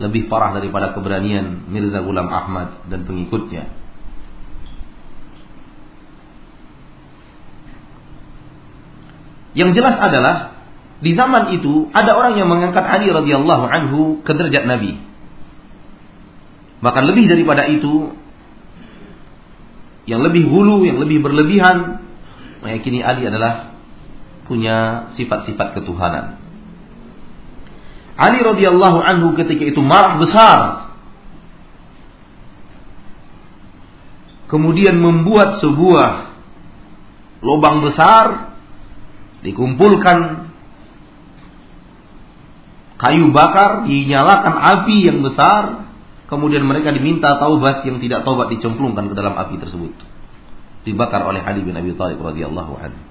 lebih 0.00 0.26
parah 0.32 0.56
daripada 0.56 0.96
keberanian 0.96 1.68
Mirza 1.68 2.00
Gulam 2.00 2.28
Ahmad 2.32 2.88
dan 2.88 3.04
pengikutnya. 3.04 3.68
Yang 9.54 9.70
jelas 9.78 9.96
adalah 10.02 10.53
di 11.04 11.12
zaman 11.12 11.52
itu 11.52 11.92
ada 11.92 12.16
orang 12.16 12.40
yang 12.40 12.48
mengangkat 12.48 12.80
Ali 12.80 13.12
radhiyallahu 13.12 13.64
anhu 13.68 14.00
ke 14.24 14.32
derajat 14.32 14.64
Nabi. 14.64 14.96
Bahkan 16.80 17.04
lebih 17.04 17.28
daripada 17.28 17.68
itu, 17.68 18.16
yang 20.08 20.24
lebih 20.24 20.48
hulu, 20.48 20.88
yang 20.88 20.96
lebih 20.96 21.20
berlebihan 21.20 22.00
meyakini 22.64 23.04
Ali 23.04 23.28
adalah 23.28 23.76
punya 24.48 25.08
sifat-sifat 25.20 25.76
ketuhanan. 25.76 26.40
Ali 28.16 28.40
radhiyallahu 28.40 28.98
anhu 29.04 29.36
ketika 29.36 29.64
itu 29.68 29.84
marah 29.84 30.16
besar. 30.16 30.60
Kemudian 34.48 34.96
membuat 35.02 35.60
sebuah 35.60 36.32
lubang 37.44 37.84
besar 37.84 38.56
dikumpulkan 39.44 40.43
kayu 43.04 43.28
bakar, 43.36 43.84
dinyalakan 43.84 44.54
api 44.56 44.96
yang 45.04 45.20
besar, 45.20 45.92
kemudian 46.32 46.64
mereka 46.64 46.88
diminta 46.88 47.36
taubat 47.36 47.84
yang 47.84 48.00
tidak 48.00 48.24
taubat 48.24 48.48
dicemplungkan 48.48 49.12
ke 49.12 49.14
dalam 49.14 49.36
api 49.36 49.60
tersebut. 49.60 49.92
Dibakar 50.88 51.28
oleh 51.28 51.44
Ali 51.44 51.60
bin 51.60 51.76
Abi 51.76 51.92
Thalib 51.92 52.24
radhiyallahu 52.24 52.72
anhu. 52.80 53.02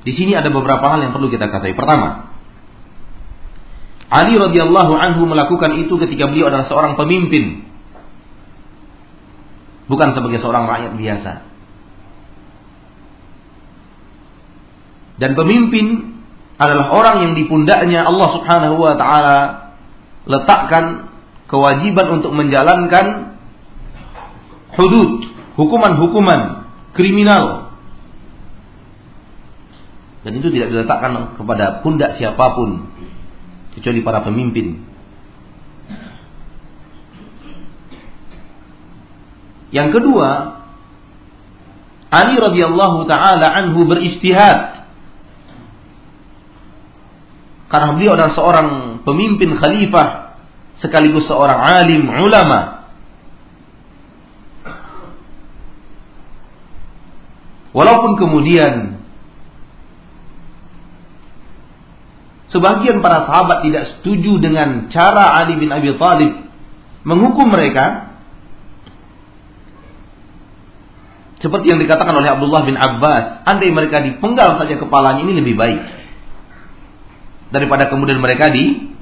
Di 0.00 0.12
sini 0.16 0.32
ada 0.34 0.50
beberapa 0.50 0.82
hal 0.82 1.04
yang 1.04 1.12
perlu 1.12 1.28
kita 1.30 1.46
ketahui. 1.46 1.76
Pertama, 1.76 2.32
Ali 4.10 4.34
radhiyallahu 4.34 4.92
anhu 4.98 5.22
melakukan 5.30 5.78
itu 5.78 5.94
ketika 6.02 6.26
beliau 6.26 6.50
adalah 6.50 6.66
seorang 6.66 6.98
pemimpin, 6.98 7.62
bukan 9.86 10.10
sebagai 10.18 10.42
seorang 10.42 10.66
rakyat 10.66 10.92
biasa. 10.98 11.49
Dan 15.20 15.36
pemimpin 15.36 16.16
adalah 16.56 16.88
orang 16.96 17.16
yang 17.28 17.32
di 17.36 17.44
pundaknya 17.44 18.08
Allah 18.08 18.28
Subhanahu 18.40 18.76
wa 18.80 18.96
taala 18.96 19.38
letakkan 20.24 21.12
kewajiban 21.44 22.20
untuk 22.20 22.32
menjalankan 22.32 23.36
hudud, 24.80 25.28
hukuman-hukuman 25.60 26.72
kriminal. 26.96 27.76
Dan 30.24 30.40
itu 30.40 30.48
tidak 30.52 30.72
diletakkan 30.72 31.36
kepada 31.36 31.84
pundak 31.84 32.16
siapa 32.16 32.56
pun 32.56 32.88
kecuali 33.76 34.00
para 34.00 34.24
pemimpin. 34.24 34.84
Yang 39.70 40.00
kedua, 40.00 40.60
Ali 42.10 42.34
radhiyallahu 42.36 43.06
taala 43.06 43.46
anhu 43.54 43.86
beristihad 43.86 44.79
karena 47.70 47.94
beliau 47.94 48.18
adalah 48.18 48.34
seorang 48.34 48.68
pemimpin 49.06 49.54
khalifah 49.54 50.34
sekaligus 50.82 51.30
seorang 51.30 51.54
alim 51.54 52.10
ulama. 52.10 52.90
Walaupun 57.70 58.18
kemudian 58.18 58.98
sebagian 62.50 62.98
para 62.98 63.30
sahabat 63.30 63.62
tidak 63.62 63.84
setuju 63.94 64.42
dengan 64.42 64.90
cara 64.90 65.38
Ali 65.38 65.54
bin 65.54 65.70
Abi 65.70 65.94
Thalib 65.94 66.50
menghukum 67.06 67.46
mereka 67.46 68.10
seperti 71.38 71.70
yang 71.70 71.78
dikatakan 71.78 72.18
oleh 72.18 72.34
Abdullah 72.34 72.66
bin 72.66 72.74
Abbas, 72.74 73.46
andai 73.46 73.70
mereka 73.70 74.02
dipenggal 74.02 74.58
saja 74.58 74.74
kepalanya 74.74 75.22
ini 75.22 75.38
lebih 75.38 75.54
baik 75.54 75.99
daripada 77.50 77.90
kemudian 77.90 78.18
mereka 78.22 78.50
di 78.50 78.94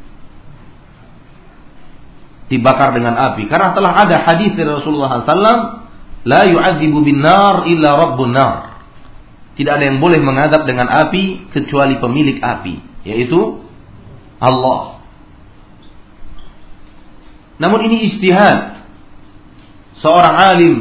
dibakar 2.48 2.96
dengan 2.96 3.14
api. 3.32 3.44
Karena 3.46 3.76
telah 3.76 3.92
ada 3.92 4.16
hadis 4.24 4.56
dari 4.56 4.68
Rasulullah 4.68 5.20
SAW 5.22 5.84
la 6.24 6.42
yu'adzibu 6.48 6.98
bin 7.04 7.20
nar 7.20 7.68
illa 7.68 7.94
rabbun 7.94 8.34
tidak 9.58 9.72
ada 9.74 9.84
yang 9.90 9.98
boleh 9.98 10.22
mengadab 10.22 10.70
dengan 10.70 10.86
api 10.86 11.50
kecuali 11.50 11.98
pemilik 11.98 12.38
api 12.38 12.78
yaitu 13.02 13.58
Allah. 14.38 15.02
Namun 17.58 17.82
ini 17.90 18.14
istihad 18.14 18.86
seorang 19.98 20.34
alim 20.38 20.78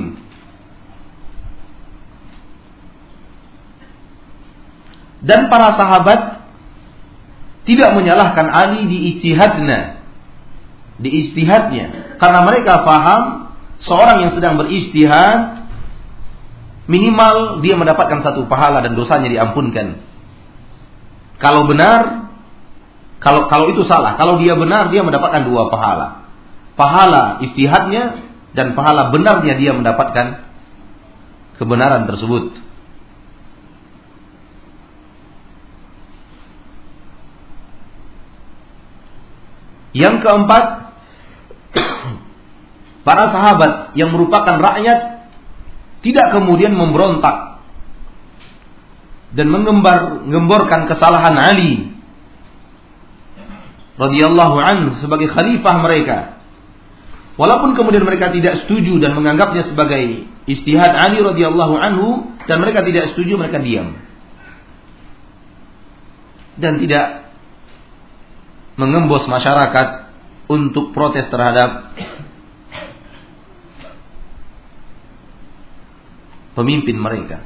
dan 5.25 5.49
para 5.49 5.73
sahabat 5.73 6.36
tidak 7.67 7.89
menyalahkan 7.93 8.47
Ali 8.47 8.87
di 8.87 8.97
istihadnya, 9.13 9.99
di 10.97 11.09
istihadnya, 11.27 12.15
karena 12.15 12.39
mereka 12.47 12.87
paham 12.87 13.51
seorang 13.83 14.23
yang 14.23 14.31
sedang 14.33 14.55
beristihad 14.55 15.67
minimal 16.87 17.59
dia 17.59 17.75
mendapatkan 17.75 18.23
satu 18.23 18.47
pahala 18.47 18.79
dan 18.79 18.95
dosanya 18.95 19.27
diampunkan. 19.27 19.99
Kalau 21.37 21.67
benar, 21.69 22.31
kalau 23.19 23.51
kalau 23.51 23.69
itu 23.69 23.83
salah, 23.83 24.15
kalau 24.15 24.39
dia 24.41 24.55
benar 24.55 24.89
dia 24.89 25.03
mendapatkan 25.03 25.45
dua 25.45 25.67
pahala. 25.67 26.25
Pahala 26.79 27.43
istihadnya 27.43 28.23
dan 28.55 28.73
pahala 28.73 29.11
benarnya 29.11 29.59
dia 29.59 29.75
mendapatkan 29.75 30.47
kebenaran 31.59 32.07
tersebut. 32.07 32.66
Yang 39.97 40.21
keempat, 40.21 40.63
para 43.07 43.23
sahabat 43.33 43.97
yang 43.97 44.13
merupakan 44.13 44.61
rakyat 44.61 45.25
tidak 46.05 46.37
kemudian 46.37 46.77
memberontak 46.77 47.57
dan 49.33 49.49
mengembar 49.49 50.23
mengemborkan 50.23 50.85
kesalahan 50.85 51.35
Ali 51.35 51.97
radhiyallahu 53.97 54.57
anhu 54.61 54.89
sebagai 55.01 55.33
khalifah 55.33 55.75
mereka. 55.81 56.17
Walaupun 57.37 57.77
kemudian 57.77 58.01
mereka 58.01 58.33
tidak 58.33 58.65
setuju 58.65 58.97
dan 58.97 59.13
menganggapnya 59.13 59.69
sebagai 59.69 60.25
istihad 60.49 60.93
Ali 60.93 61.21
radhiyallahu 61.21 61.75
anhu 61.77 62.33
dan 62.45 62.61
mereka 62.61 62.85
tidak 62.85 63.13
setuju 63.13 63.37
mereka 63.37 63.61
diam. 63.61 63.97
Dan 66.57 66.81
tidak 66.81 67.26
mengembos 68.77 69.25
masyarakat 69.25 70.07
untuk 70.47 70.93
protes 70.95 71.27
terhadap 71.27 71.91
pemimpin 76.55 76.97
mereka. 76.97 77.43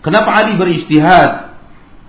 Kenapa 0.00 0.30
Ali 0.32 0.56
beristihad? 0.56 1.52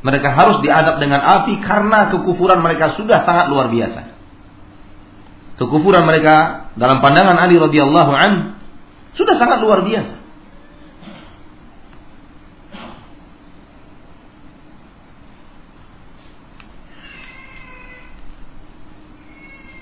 Mereka 0.01 0.33
harus 0.33 0.63
diadab 0.65 0.97
dengan 0.97 1.21
api 1.21 1.61
karena 1.61 2.09
kekufuran 2.09 2.63
mereka 2.63 2.97
sudah 2.97 3.21
sangat 3.21 3.53
luar 3.53 3.69
biasa. 3.69 4.17
Kekufuran 5.61 6.07
mereka 6.07 6.67
dalam 6.73 7.03
pandangan 7.05 7.37
Ali 7.37 7.59
radhiyallahu 7.59 8.11
an 8.15 8.57
sudah 9.13 9.37
sangat 9.37 9.61
luar 9.61 9.85
biasa. 9.85 10.20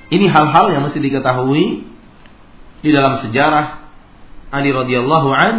Ini 0.09 0.25
hal-hal 0.25 0.73
yang 0.73 0.81
mesti 0.89 0.97
diketahui 0.97 1.85
di 2.81 2.89
dalam 2.89 3.21
sejarah 3.21 3.85
Ali 4.49 4.73
radhiyallahu 4.73 5.29
an 5.29 5.55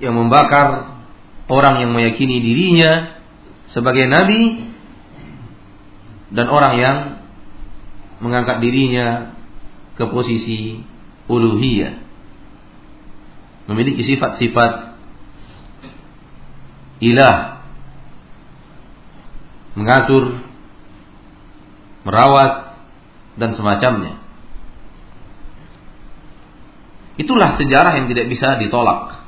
yang 0.00 0.16
membakar 0.16 0.96
orang 1.52 1.84
yang 1.84 1.92
meyakini 1.92 2.40
dirinya 2.40 3.20
sebagai 3.76 4.08
nabi 4.08 4.72
dan 6.32 6.46
orang 6.48 6.74
yang 6.80 6.96
mengangkat 8.24 8.64
dirinya 8.64 9.36
ke 10.00 10.04
posisi 10.08 10.80
uluhiyah. 11.28 12.00
Memiliki 13.68 14.02
sifat-sifat 14.08 14.96
ilah 17.04 17.60
mengatur 19.76 20.51
merawat, 22.02 22.72
dan 23.36 23.56
semacamnya. 23.56 24.20
Itulah 27.16 27.60
sejarah 27.60 27.92
yang 28.00 28.06
tidak 28.08 28.26
bisa 28.32 28.56
ditolak. 28.60 29.20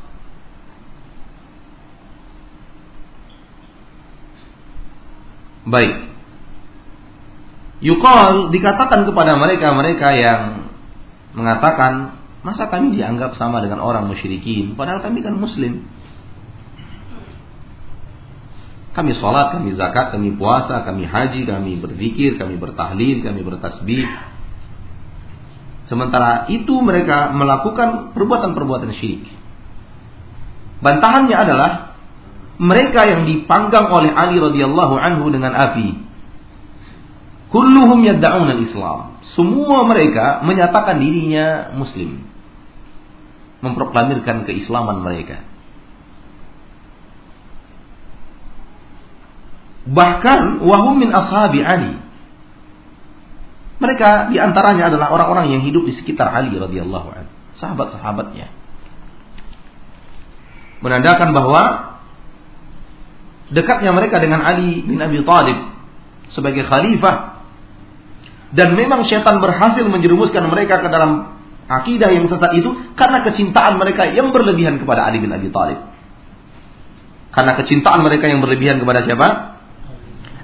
Baik. 5.65 6.13
Yukol 7.85 8.53
dikatakan 8.53 9.05
kepada 9.05 9.37
mereka-mereka 9.37 10.09
yang 10.17 10.41
mengatakan, 11.37 12.17
masa 12.45 12.69
kami 12.69 12.97
dianggap 12.97 13.37
sama 13.37 13.61
dengan 13.61 13.81
orang 13.85 14.09
musyrikin, 14.09 14.77
padahal 14.77 15.05
kami 15.05 15.21
kan 15.21 15.37
muslim. 15.37 15.85
Kami 18.94 19.11
sholat, 19.18 19.59
kami 19.59 19.74
zakat, 19.74 20.14
kami 20.14 20.38
puasa, 20.38 20.87
kami 20.87 21.02
haji, 21.02 21.42
kami 21.50 21.83
berzikir, 21.83 22.38
kami 22.38 22.54
bertahlil, 22.62 23.26
kami 23.26 23.42
bertasbih. 23.42 24.07
Sementara 25.90 26.46
itu 26.46 26.78
mereka 26.78 27.35
melakukan 27.35 28.14
perbuatan-perbuatan 28.14 28.94
syirik. 28.96 29.26
Bantahannya 30.78 31.37
adalah 31.37 31.70
mereka 32.57 33.02
yang 33.02 33.26
dipanggang 33.26 33.90
oleh 33.90 34.14
Ali 34.14 34.38
radhiyallahu 34.38 34.94
anhu 34.94 35.26
dengan 35.35 35.52
api. 35.59 35.88
Kulluhum 37.50 37.98
yadda'un 38.07 38.46
al-Islam. 38.46 39.18
Semua 39.35 39.90
mereka 39.90 40.46
menyatakan 40.46 41.02
dirinya 41.02 41.74
muslim. 41.74 42.22
Memproklamirkan 43.59 44.46
keislaman 44.46 45.02
mereka. 45.02 45.42
Bahkan 49.85 50.64
wahum 50.64 50.97
min 50.97 51.12
ashabi 51.12 51.61
Ali. 51.61 52.01
Mereka 53.85 54.33
di 54.33 54.40
antaranya 54.40 54.88
adalah 54.88 55.12
orang-orang 55.12 55.53
yang 55.53 55.62
hidup 55.66 55.85
di 55.85 55.92
sekitar 55.92 56.31
Ali 56.33 56.57
radhiyallahu 56.57 57.09
anhu, 57.12 57.33
sahabat-sahabatnya. 57.61 58.49
Menandakan 60.81 61.37
bahwa 61.37 61.62
dekatnya 63.53 63.92
mereka 63.92 64.25
dengan 64.25 64.40
Ali 64.40 64.81
bin 64.81 64.97
Abi 65.01 65.20
Thalib 65.20 65.59
sebagai 66.33 66.64
khalifah 66.64 67.44
dan 68.55 68.79
memang 68.79 69.05
syaitan 69.05 69.42
berhasil 69.42 69.85
menjerumuskan 69.85 70.49
mereka 70.49 70.81
ke 70.81 70.88
dalam 70.88 71.35
akidah 71.68 72.09
yang 72.12 72.31
sesat 72.31 72.57
itu 72.57 72.70
karena 72.94 73.25
kecintaan 73.27 73.77
mereka 73.77 74.09
yang 74.09 74.33
berlebihan 74.33 74.81
kepada 74.81 75.05
Ali 75.05 75.20
bin 75.20 75.33
Abi 75.35 75.51
Thalib. 75.53 75.92
Karena 77.35 77.53
kecintaan 77.59 78.01
mereka 78.07 78.31
yang 78.31 78.38
berlebihan 78.38 78.79
kepada 78.79 79.03
siapa? 79.03 79.54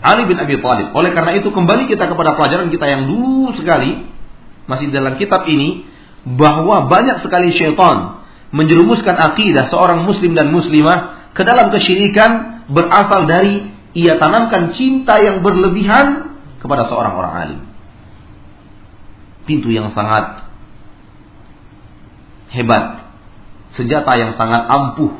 Ali 0.00 0.24
bin 0.24 0.40
Abi 0.40 0.56
Thalib. 0.56 0.96
Oleh 0.96 1.12
karena 1.12 1.36
itu 1.36 1.52
kembali 1.52 1.84
kita 1.88 2.08
kepada 2.08 2.32
pelajaran 2.36 2.72
kita 2.72 2.86
yang 2.88 3.02
dulu 3.04 3.52
sekali 3.56 4.08
masih 4.64 4.88
dalam 4.88 5.20
kitab 5.20 5.44
ini 5.44 5.84
bahwa 6.24 6.88
banyak 6.88 7.20
sekali 7.20 7.52
syaitan 7.52 8.24
menjerumuskan 8.50 9.16
akidah 9.16 9.68
seorang 9.68 10.08
muslim 10.08 10.32
dan 10.32 10.48
muslimah 10.50 11.30
ke 11.36 11.42
dalam 11.44 11.68
kesyirikan 11.70 12.64
berasal 12.72 13.28
dari 13.28 13.70
ia 13.92 14.16
tanamkan 14.16 14.72
cinta 14.74 15.20
yang 15.20 15.44
berlebihan 15.44 16.38
kepada 16.64 16.88
seorang 16.88 17.14
orang 17.14 17.34
alim. 17.36 17.60
Pintu 19.44 19.68
yang 19.68 19.92
sangat 19.92 20.48
hebat, 22.56 23.10
senjata 23.76 24.12
yang 24.16 24.32
sangat 24.38 24.64
ampuh 24.64 25.12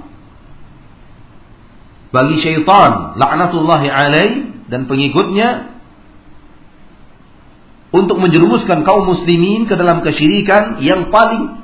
bagi 2.10 2.42
syaitan 2.42 3.14
laknatullahi 3.14 3.86
alaih 3.86 4.30
dan 4.70 4.86
pengikutnya 4.86 5.76
untuk 7.90 8.22
menjerumuskan 8.22 8.86
kaum 8.86 9.02
muslimin 9.02 9.66
ke 9.66 9.74
dalam 9.74 10.06
kesyirikan 10.06 10.78
yang 10.78 11.10
paling 11.10 11.58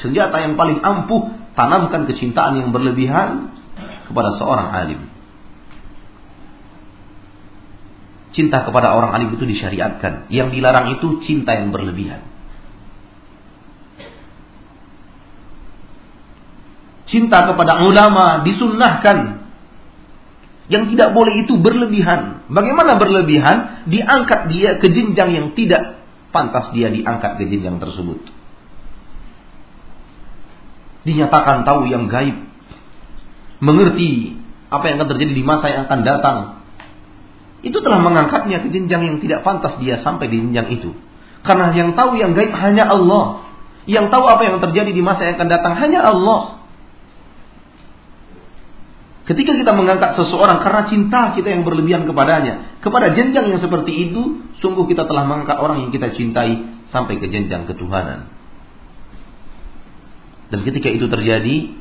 senjata 0.00 0.40
yang 0.40 0.56
paling 0.56 0.80
ampuh 0.80 1.36
tanamkan 1.52 2.08
kecintaan 2.08 2.64
yang 2.64 2.68
berlebihan 2.72 3.52
kepada 4.08 4.40
seorang 4.40 4.72
alim. 4.72 5.00
Cinta 8.32 8.64
kepada 8.64 8.92
orang 8.92 9.16
alim 9.16 9.32
itu 9.32 9.48
disyariatkan. 9.48 10.28
Yang 10.28 10.60
dilarang 10.60 10.96
itu 11.00 11.24
cinta 11.24 11.56
yang 11.56 11.72
berlebihan. 11.72 12.20
Cinta 17.08 17.48
kepada 17.48 17.80
ulama 17.86 18.44
disunnahkan 18.44 19.45
yang 20.66 20.90
tidak 20.90 21.14
boleh 21.14 21.46
itu 21.46 21.54
berlebihan. 21.58 22.46
Bagaimana 22.50 22.98
berlebihan? 22.98 23.86
Diangkat 23.86 24.50
dia 24.50 24.82
ke 24.82 24.90
jenjang 24.90 25.30
yang 25.30 25.46
tidak 25.54 26.02
pantas 26.34 26.74
dia 26.74 26.90
diangkat 26.90 27.38
ke 27.38 27.44
jenjang 27.46 27.78
tersebut. 27.78 28.20
Dinyatakan 31.06 31.62
tahu 31.62 31.86
yang 31.86 32.10
gaib. 32.10 32.50
Mengerti 33.62 34.36
apa 34.68 34.84
yang 34.90 35.00
akan 35.00 35.08
terjadi 35.16 35.32
di 35.32 35.44
masa 35.46 35.66
yang 35.70 35.82
akan 35.86 36.00
datang. 36.02 36.36
Itu 37.62 37.78
telah 37.80 38.02
mengangkatnya 38.02 38.66
ke 38.66 38.68
jenjang 38.74 39.06
yang 39.06 39.16
tidak 39.22 39.46
pantas 39.46 39.78
dia 39.78 40.02
sampai 40.02 40.26
di 40.26 40.42
jenjang 40.42 40.68
itu. 40.76 40.90
Karena 41.46 41.70
yang 41.72 41.94
tahu 41.94 42.18
yang 42.18 42.34
gaib 42.34 42.50
hanya 42.50 42.90
Allah. 42.90 43.46
Yang 43.86 44.10
tahu 44.10 44.26
apa 44.26 44.42
yang 44.42 44.58
terjadi 44.58 44.90
di 44.90 44.98
masa 44.98 45.30
yang 45.30 45.38
akan 45.38 45.46
datang 45.46 45.78
hanya 45.78 46.02
Allah. 46.02 46.55
Ketika 49.26 49.58
kita 49.58 49.74
mengangkat 49.74 50.14
seseorang 50.14 50.62
karena 50.62 50.86
cinta 50.86 51.34
kita 51.34 51.50
yang 51.50 51.66
berlebihan 51.66 52.06
kepadanya, 52.06 52.78
kepada 52.78 53.10
jenjang 53.10 53.50
yang 53.50 53.58
seperti 53.58 54.06
itu, 54.06 54.46
sungguh 54.62 54.86
kita 54.86 55.02
telah 55.02 55.26
mengangkat 55.26 55.58
orang 55.58 55.82
yang 55.82 55.90
kita 55.90 56.14
cintai 56.14 56.62
sampai 56.94 57.18
ke 57.18 57.26
jenjang 57.26 57.66
ketuhanan. 57.66 58.30
Dan 60.46 60.62
ketika 60.62 60.94
itu 60.94 61.10
terjadi, 61.10 61.74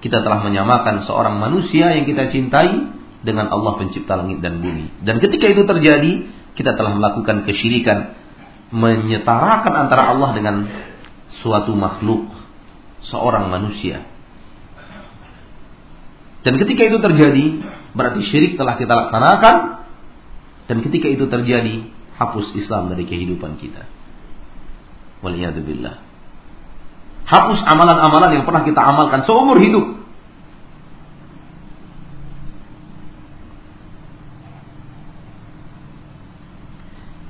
kita 0.00 0.24
telah 0.24 0.40
menyamakan 0.40 1.04
seorang 1.04 1.36
manusia 1.36 1.92
yang 1.92 2.08
kita 2.08 2.32
cintai 2.32 2.88
dengan 3.20 3.52
Allah 3.52 3.76
pencipta 3.76 4.16
langit 4.16 4.40
dan 4.40 4.64
bumi. 4.64 5.04
Dan 5.04 5.20
ketika 5.20 5.44
itu 5.44 5.68
terjadi, 5.68 6.12
kita 6.56 6.72
telah 6.72 6.96
melakukan 6.96 7.44
kesyirikan, 7.44 8.16
menyetarakan 8.72 9.72
antara 9.76 10.16
Allah 10.16 10.32
dengan 10.32 10.56
suatu 11.44 11.76
makhluk, 11.76 12.32
seorang 13.12 13.52
manusia. 13.52 14.08
Dan 16.40 16.56
ketika 16.56 16.82
itu 16.88 16.98
terjadi, 17.04 17.44
berarti 17.92 18.20
syirik 18.24 18.56
telah 18.56 18.80
kita 18.80 18.92
laksanakan. 18.92 19.56
Dan 20.70 20.80
ketika 20.80 21.08
itu 21.10 21.28
terjadi, 21.28 21.84
hapus 22.16 22.56
Islam 22.56 22.88
dari 22.88 23.04
kehidupan 23.04 23.60
kita. 23.60 23.84
Waliyahdubillah. 25.20 26.00
Hapus 27.28 27.60
amalan-amalan 27.62 28.40
yang 28.40 28.44
pernah 28.48 28.64
kita 28.64 28.80
amalkan 28.80 29.28
seumur 29.28 29.60
hidup. 29.60 30.00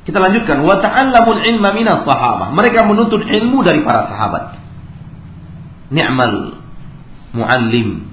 Kita 0.07 0.19
lanjutkan. 0.19 0.67
Wa 0.67 0.83
ta'allamul 0.83 1.43
ilma 1.45 1.71
minas 1.71 2.03
sahabah. 2.03 2.51
Mereka 2.51 2.83
menuntut 2.87 3.23
ilmu 3.23 3.63
dari 3.63 3.83
para 3.87 4.11
sahabat. 4.11 4.59
Ni'mal 5.91 6.59
muallim 7.31 8.10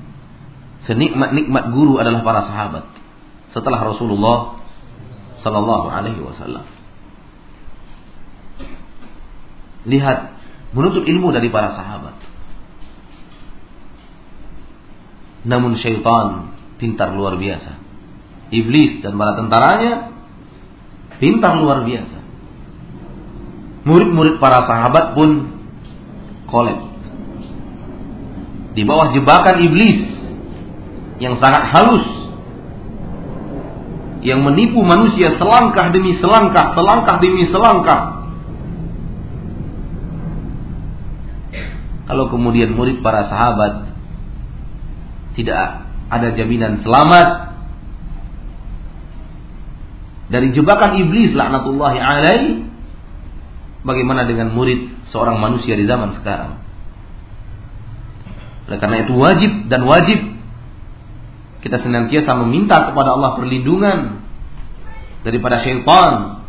senikmat-nikmat 0.87 1.75
guru 1.75 1.99
adalah 1.99 2.23
para 2.23 2.41
sahabat 2.47 2.85
setelah 3.51 3.79
Rasulullah 3.83 4.63
sallallahu 5.43 5.87
alaihi 5.91 6.23
wasallam. 6.23 6.65
Lihat 9.87 10.19
menuntut 10.71 11.03
ilmu 11.07 11.31
dari 11.31 11.51
para 11.51 11.75
sahabat. 11.75 12.15
Namun 15.47 15.79
syaitan 15.79 16.55
pintar 16.75 17.15
luar 17.15 17.39
biasa. 17.39 17.79
Iblis 18.51 19.03
dan 19.03 19.15
para 19.15 19.35
tentaranya 19.39 20.11
pintar 21.19 21.55
luar 21.59 21.83
biasa. 21.87 22.17
Murid-murid 23.87 24.43
para 24.43 24.67
sahabat 24.67 25.15
pun 25.15 25.55
kolep. 26.51 26.79
Di 28.75 28.83
bawah 28.83 29.15
jebakan 29.15 29.63
iblis 29.63 30.16
yang 31.17 31.41
sangat 31.41 31.63
halus 31.73 32.05
yang 34.25 34.41
menipu 34.41 34.81
manusia 34.81 35.37
selangkah 35.37 35.93
demi 35.93 36.17
selangkah, 36.17 36.73
selangkah 36.73 37.15
demi 37.21 37.45
selangkah. 37.47 38.01
Kalau 42.07 42.31
kemudian 42.31 42.71
murid 42.71 43.03
para 43.03 43.27
sahabat 43.27 43.91
tidak 45.35 45.85
ada 46.07 46.33
jaminan 46.33 46.81
selamat 46.81 47.47
dari 50.27 50.51
jebakan 50.51 50.99
iblis 51.03 51.31
laknatullahi 51.35 51.99
alaih, 51.99 52.67
bagaimana 53.83 54.27
dengan 54.27 54.51
murid 54.51 55.07
seorang 55.11 55.39
manusia 55.39 55.75
di 55.75 55.87
zaman 55.87 56.19
sekarang? 56.19 56.59
Oleh 58.67 58.79
karena 58.83 59.07
itu 59.07 59.13
wajib 59.15 59.51
dan 59.71 59.87
wajib 59.87 60.36
kita 61.67 61.83
senantiasa 61.83 62.31
meminta 62.47 62.79
kepada 62.87 63.19
Allah 63.19 63.35
perlindungan 63.35 64.23
daripada 65.27 65.59
syaitan, 65.67 66.39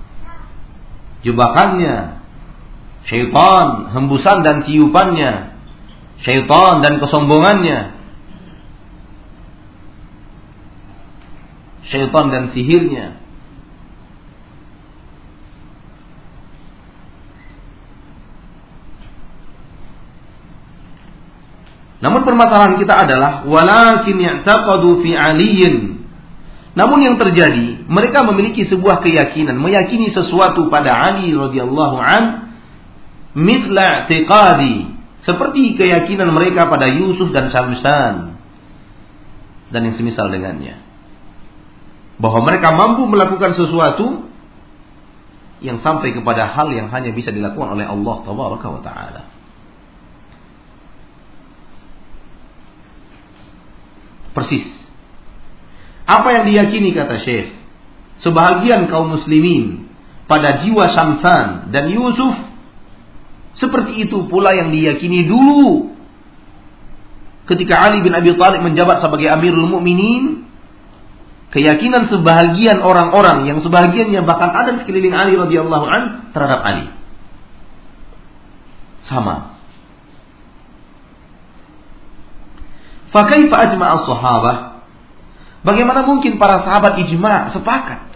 jebakannya, 1.26 2.22
syaitan, 3.10 3.90
hembusan 3.98 4.46
dan 4.46 4.62
tiupannya, 4.62 5.58
syaitan 6.22 6.86
dan 6.86 7.02
kesombongannya, 7.02 7.98
syaitan 11.90 12.26
dan 12.30 12.54
sihirnya. 12.54 13.18
Namun 21.98 22.22
permasalahan 22.38 22.78
kita 22.78 22.94
adalah 22.94 23.42
walakin 23.42 24.14
ya'taqadu 24.14 25.02
fi 25.02 25.10
aliyin. 25.18 26.06
Namun 26.78 27.02
yang 27.02 27.18
terjadi, 27.18 27.90
mereka 27.90 28.22
memiliki 28.22 28.62
sebuah 28.70 29.02
keyakinan, 29.02 29.58
meyakini 29.58 30.14
sesuatu 30.14 30.70
pada 30.70 30.94
Ali 30.94 31.34
radhiyallahu 31.34 31.96
an 31.98 32.54
mitla 33.34 34.06
i'tiqadi 34.06 34.94
seperti 35.26 35.74
keyakinan 35.74 36.30
mereka 36.30 36.70
pada 36.70 36.86
Yusuf 36.86 37.34
dan 37.34 37.50
Syamsan 37.50 38.38
dan 39.74 39.80
yang 39.82 39.98
semisal 39.98 40.30
dengannya. 40.30 40.78
Bahwa 42.22 42.46
mereka 42.46 42.70
mampu 42.70 43.10
melakukan 43.10 43.58
sesuatu 43.58 44.30
yang 45.58 45.82
sampai 45.82 46.14
kepada 46.14 46.54
hal 46.54 46.70
yang 46.70 46.86
hanya 46.94 47.10
bisa 47.10 47.34
dilakukan 47.34 47.74
oleh 47.74 47.86
Allah 47.90 48.22
taala. 48.86 49.37
Persis. 54.38 54.70
Apa 56.06 56.30
yang 56.30 56.44
diyakini 56.46 56.94
kata 56.94 57.20
Syekh, 57.26 57.50
sebahagian 58.22 58.86
kaum 58.86 59.18
muslimin 59.18 59.90
pada 60.30 60.62
jiwa 60.62 60.94
Syamsan 60.94 61.74
dan 61.74 61.90
Yusuf 61.90 62.38
seperti 63.58 64.06
itu 64.06 64.30
pula 64.30 64.54
yang 64.54 64.70
diyakini 64.70 65.26
dulu. 65.26 65.90
Ketika 67.50 67.80
Ali 67.90 68.06
bin 68.06 68.14
Abi 68.14 68.30
Thalib 68.38 68.62
menjabat 68.62 69.02
sebagai 69.02 69.26
Amirul 69.26 69.66
Mukminin 69.66 70.46
keyakinan 71.50 72.12
sebahagian 72.12 72.78
orang-orang 72.78 73.50
yang 73.50 73.58
sebahagiannya 73.64 74.20
bahkan 74.22 74.52
ada 74.54 74.78
di 74.78 74.84
sekeliling 74.84 75.16
Ali 75.16 75.34
radhiyallahu 75.34 75.86
an 75.90 76.02
terhadap 76.30 76.60
Ali. 76.62 76.86
Sama 79.10 79.57
Fakaifa 83.18 83.56
ajma'a 83.66 83.96
sahabah 84.06 84.56
Bagaimana 85.66 86.06
mungkin 86.06 86.38
para 86.38 86.62
sahabat 86.62 87.02
ijma' 87.02 87.50
sepakat 87.50 88.08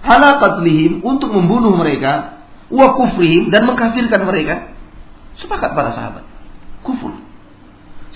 ala 0.00 0.40
qatlihim 0.40 1.04
untuk 1.04 1.28
membunuh 1.28 1.76
mereka 1.76 2.40
wa 2.72 2.96
kufrihim 2.96 3.52
dan 3.52 3.68
mengkafirkan 3.68 4.24
mereka? 4.24 4.72
Sepakat 5.36 5.76
para 5.76 5.92
sahabat. 5.92 6.24
Kufur. 6.80 7.12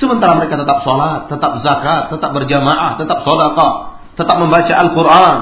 Sementara 0.01 0.40
mereka 0.40 0.57
tetap 0.57 0.81
sholat, 0.83 1.29
tetap 1.29 1.61
zakat, 1.61 2.16
tetap 2.16 2.31
berjamaah, 2.33 2.97
tetap 2.97 3.23
sodakah, 3.23 4.01
tetap 4.16 4.37
membaca 4.40 4.73
Al-Quran. 4.73 5.38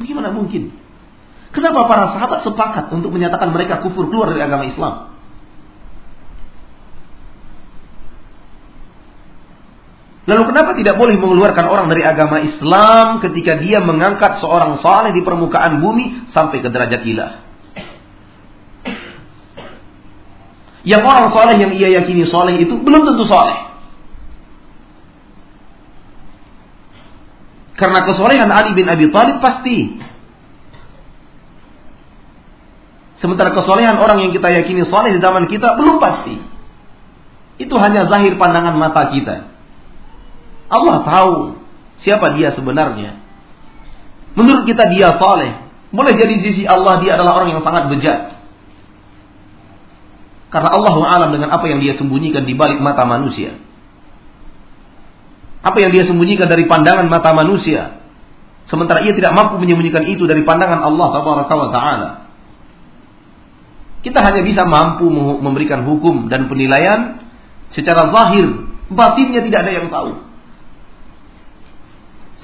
Bagaimana 0.00 0.28
mungkin? 0.32 0.72
Kenapa 1.52 1.88
para 1.88 2.04
sahabat 2.16 2.40
sepakat 2.44 2.84
untuk 2.92 3.12
menyatakan 3.12 3.52
mereka 3.52 3.84
kufur 3.84 4.08
keluar 4.08 4.32
dari 4.32 4.42
agama 4.44 4.64
Islam? 4.66 5.15
Lalu 10.26 10.42
kenapa 10.50 10.74
tidak 10.74 10.98
boleh 10.98 11.14
mengeluarkan 11.22 11.66
orang 11.70 11.86
dari 11.86 12.02
agama 12.02 12.42
Islam 12.42 13.22
ketika 13.22 13.62
dia 13.62 13.78
mengangkat 13.78 14.42
seorang 14.42 14.82
saleh 14.82 15.14
di 15.14 15.22
permukaan 15.22 15.78
bumi 15.78 16.34
sampai 16.34 16.58
ke 16.58 16.66
derajat 16.66 17.02
ilah? 17.06 17.32
Yang 20.82 21.02
orang 21.02 21.26
soleh 21.30 21.56
yang 21.58 21.70
ia 21.74 22.02
yakini 22.02 22.26
soleh 22.26 22.58
itu 22.58 22.74
belum 22.74 23.06
tentu 23.06 23.26
soleh. 23.26 23.58
Karena 27.78 28.02
kesolehan 28.06 28.50
Ali 28.50 28.74
bin 28.74 28.90
Abi 28.90 29.10
Thalib 29.14 29.38
pasti. 29.38 29.98
Sementara 33.22 33.54
kesolehan 33.54 33.98
orang 33.98 34.26
yang 34.26 34.30
kita 34.34 34.50
yakini 34.50 34.86
soleh 34.90 35.14
di 35.14 35.20
zaman 35.22 35.46
kita 35.46 35.78
belum 35.78 36.02
pasti. 36.02 36.34
Itu 37.62 37.78
hanya 37.78 38.10
zahir 38.10 38.34
pandangan 38.38 38.74
mata 38.74 39.10
kita. 39.14 39.55
Allah 40.66 40.96
tahu 41.06 41.34
siapa 42.02 42.34
dia 42.34 42.54
sebenarnya. 42.54 43.22
Menurut 44.36 44.68
kita 44.68 44.90
dia 44.92 45.16
soleh. 45.16 45.64
Boleh 45.94 46.12
jadi 46.18 46.32
di 46.36 46.42
sisi 46.52 46.62
Allah 46.68 47.00
dia 47.00 47.16
adalah 47.16 47.40
orang 47.40 47.56
yang 47.56 47.62
sangat 47.62 47.88
bejat. 47.88 48.36
Karena 50.50 50.70
Allah 50.72 50.94
alam 51.08 51.30
dengan 51.32 51.50
apa 51.54 51.66
yang 51.70 51.80
dia 51.80 51.96
sembunyikan 51.96 52.44
di 52.44 52.52
balik 52.52 52.78
mata 52.82 53.06
manusia. 53.06 53.56
Apa 55.62 55.82
yang 55.82 55.90
dia 55.90 56.06
sembunyikan 56.06 56.46
dari 56.46 56.68
pandangan 56.68 57.06
mata 57.10 57.34
manusia. 57.34 58.02
Sementara 58.66 59.02
ia 59.02 59.14
tidak 59.14 59.34
mampu 59.34 59.62
menyembunyikan 59.62 60.06
itu 60.10 60.26
dari 60.26 60.42
pandangan 60.42 60.82
Allah 60.82 61.08
Taala. 61.46 62.10
Kita 64.02 64.22
hanya 64.22 64.42
bisa 64.46 64.62
mampu 64.62 65.10
memberikan 65.42 65.82
hukum 65.82 66.30
dan 66.30 66.46
penilaian 66.46 67.26
secara 67.74 68.06
zahir, 68.14 68.70
batinnya 68.90 69.42
tidak 69.42 69.66
ada 69.66 69.72
yang 69.74 69.86
tahu. 69.90 70.25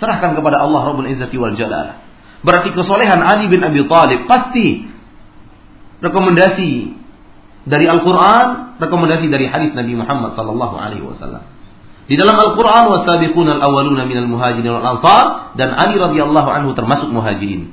Serahkan 0.03 0.35
kepada 0.35 0.59
Allah 0.59 0.83
Rabbul 0.91 1.07
Izzati 1.07 1.39
wal 1.39 1.55
Jalal. 1.55 2.03
Berarti 2.43 2.75
kesolehan 2.75 3.23
Ali 3.23 3.47
bin 3.47 3.63
Abi 3.63 3.87
Thalib 3.87 4.27
pasti 4.27 4.91
rekomendasi 6.03 6.99
dari 7.63 7.87
Al-Quran, 7.87 8.77
rekomendasi 8.83 9.31
dari 9.31 9.47
hadis 9.47 9.71
Nabi 9.79 9.95
Muhammad 9.95 10.35
Sallallahu 10.35 10.75
Alaihi 10.75 11.07
Wasallam. 11.07 11.47
Di 12.11 12.19
dalam 12.19 12.35
Al-Quran, 12.35 12.85
wasabiqun 12.91 13.47
al-awwaluna 13.47 14.03
minal 14.11 14.27
muhajirin 14.27 14.75
wal 14.75 14.99
ansar 14.99 15.55
dan 15.55 15.71
Ali 15.71 16.03
radhiyallahu 16.03 16.51
anhu 16.51 16.75
termasuk 16.75 17.07
muhajirin. 17.07 17.71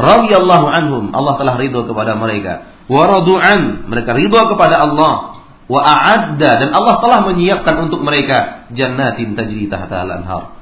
Radhiyallahu 0.00 0.64
anhum, 0.64 1.12
Allah 1.12 1.36
telah 1.36 1.54
ridho 1.60 1.84
kepada 1.84 2.16
mereka. 2.16 2.72
Wa 2.88 3.04
radu'an, 3.04 3.84
mereka 3.84 4.16
ridho 4.16 4.40
kepada 4.56 4.80
Allah. 4.80 5.44
Wa 5.68 5.80
a'adda 5.84 6.50
dan 6.56 6.70
Allah 6.72 7.04
telah 7.04 7.20
menyiapkan 7.28 7.84
untuk 7.84 8.00
mereka 8.00 8.64
jannatin 8.72 9.36
tajri 9.36 9.68
tahta 9.68 10.08
al-anhar. 10.08 10.59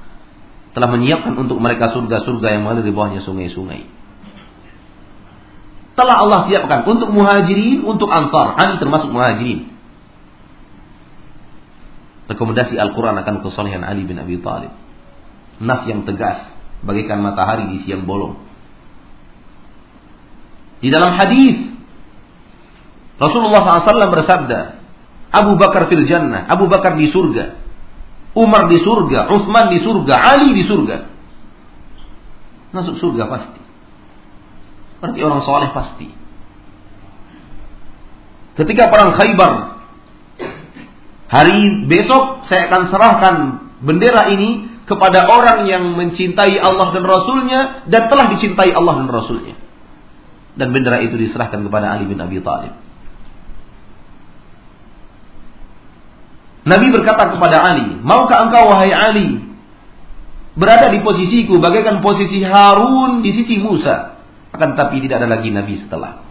Telah 0.79 0.87
menyiapkan 0.95 1.35
untuk 1.35 1.59
mereka 1.59 1.91
surga-surga 1.91 2.55
yang 2.55 2.63
mengalir 2.63 2.87
di 2.87 2.95
bawahnya 2.95 3.27
sungai-sungai 3.27 3.99
telah 5.99 6.15
Allah 6.23 6.41
siapkan 6.47 6.87
untuk 6.87 7.11
muhajirin, 7.11 7.83
untuk 7.83 8.07
ansar. 8.07 8.55
Ali 8.55 8.79
termasuk 8.79 9.11
muhajirin. 9.11 9.67
Rekomendasi 12.31 12.79
Al-Quran 12.79 13.19
akan 13.19 13.35
kesolehan 13.43 13.83
Ali 13.83 14.07
bin 14.07 14.15
Abi 14.23 14.39
Thalib. 14.39 14.71
Nas 15.59 15.83
yang 15.91 16.07
tegas, 16.07 16.55
bagaikan 16.87 17.19
matahari 17.19 17.67
di 17.75 17.77
siang 17.83 18.07
bolong. 18.07 18.39
Di 20.79 20.87
dalam 20.95 21.19
hadis 21.19 21.75
Rasulullah 23.19 23.83
SAW 23.83 24.15
bersabda, 24.15 24.79
Abu 25.35 25.59
Bakar 25.59 25.91
fil 25.91 26.07
jannah, 26.07 26.47
Abu 26.47 26.71
Bakar 26.71 26.95
di 26.95 27.11
surga, 27.11 27.59
Umar 28.37 28.69
di 28.69 28.79
surga, 28.85 29.33
Utsman 29.33 29.73
di 29.73 29.79
surga, 29.81 30.15
Ali 30.15 30.53
di 30.53 30.65
surga. 30.69 30.97
Masuk 32.73 33.01
surga 33.01 33.25
pasti. 33.29 33.61
Berarti 35.01 35.21
orang 35.25 35.43
soleh 35.47 35.71
pasti. 35.73 36.09
Ketika 38.59 38.91
perang 38.91 39.15
Khaybar, 39.15 39.53
hari 41.31 41.87
besok 41.87 42.51
saya 42.51 42.67
akan 42.67 42.83
serahkan 42.91 43.35
bendera 43.87 44.27
ini 44.35 44.83
kepada 44.89 45.29
orang 45.31 45.71
yang 45.71 45.95
mencintai 45.95 46.59
Allah 46.59 46.91
dan 46.97 47.05
Rasulnya 47.07 47.61
dan 47.87 48.11
telah 48.11 48.27
dicintai 48.35 48.75
Allah 48.75 49.05
dan 49.05 49.09
Rasulnya. 49.13 49.55
Dan 50.59 50.75
bendera 50.75 50.99
itu 51.07 51.15
diserahkan 51.15 51.63
kepada 51.63 51.95
Ali 51.95 52.11
bin 52.11 52.19
Abi 52.19 52.43
Thalib. 52.43 52.88
Nabi 56.69 56.93
berkata 56.93 57.33
kepada 57.33 57.65
Ali, 57.65 57.97
maukah 58.05 58.45
engkau 58.45 58.69
wahai 58.69 58.93
Ali 58.93 59.41
berada 60.53 60.93
di 60.93 61.01
posisiku 61.01 61.57
bagaikan 61.57 62.05
posisi 62.05 62.45
Harun 62.45 63.25
di 63.25 63.33
sisi 63.33 63.57
Musa? 63.57 64.21
Akan 64.53 64.77
tapi 64.77 65.01
tidak 65.01 65.25
ada 65.25 65.29
lagi 65.41 65.49
nabi 65.49 65.81
setelah. 65.81 66.29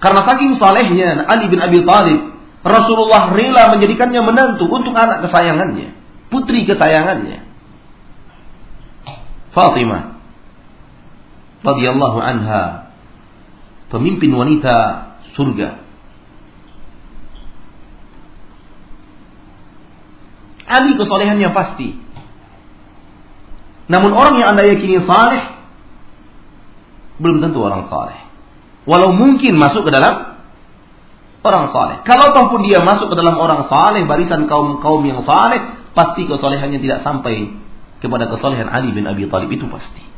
Karena 0.00 0.20
saking 0.24 0.56
salehnya 0.56 1.28
Ali 1.28 1.52
bin 1.52 1.60
Abi 1.60 1.84
Thalib, 1.84 2.20
Rasulullah 2.64 3.36
rela 3.36 3.76
menjadikannya 3.76 4.20
menantu 4.24 4.64
untuk 4.64 4.96
anak 4.96 5.28
kesayangannya, 5.28 5.92
putri 6.32 6.64
kesayangannya. 6.64 7.44
Fatimah 9.52 10.16
radhiyallahu 11.60 12.18
anha 12.22 12.89
pemimpin 13.90 14.30
wanita 14.32 14.76
surga 15.34 15.90
Ali 20.70 20.94
kesolehannya 20.94 21.50
pasti. 21.50 21.98
Namun 23.90 24.14
orang 24.14 24.38
yang 24.38 24.54
anda 24.54 24.62
yakini 24.70 25.02
saleh 25.02 25.58
belum 27.18 27.42
tentu 27.42 27.58
orang 27.58 27.90
saleh. 27.90 28.22
Walau 28.86 29.10
mungkin 29.10 29.58
masuk 29.58 29.82
ke 29.82 29.90
dalam 29.90 30.38
orang 31.42 31.74
saleh. 31.74 31.96
Kalau 32.06 32.30
ataupun 32.30 32.62
dia 32.62 32.78
masuk 32.86 33.10
ke 33.10 33.16
dalam 33.18 33.34
orang 33.34 33.66
saleh, 33.66 34.06
barisan 34.06 34.46
kaum 34.46 34.78
kaum 34.78 35.02
yang 35.02 35.26
saleh, 35.26 35.74
pasti 35.90 36.30
kesolehannya 36.30 36.78
tidak 36.78 37.02
sampai 37.02 37.50
kepada 37.98 38.30
kesolehan 38.30 38.70
Ali 38.70 38.94
bin 38.94 39.10
Abi 39.10 39.26
Thalib 39.26 39.50
itu 39.50 39.66
pasti. 39.66 40.09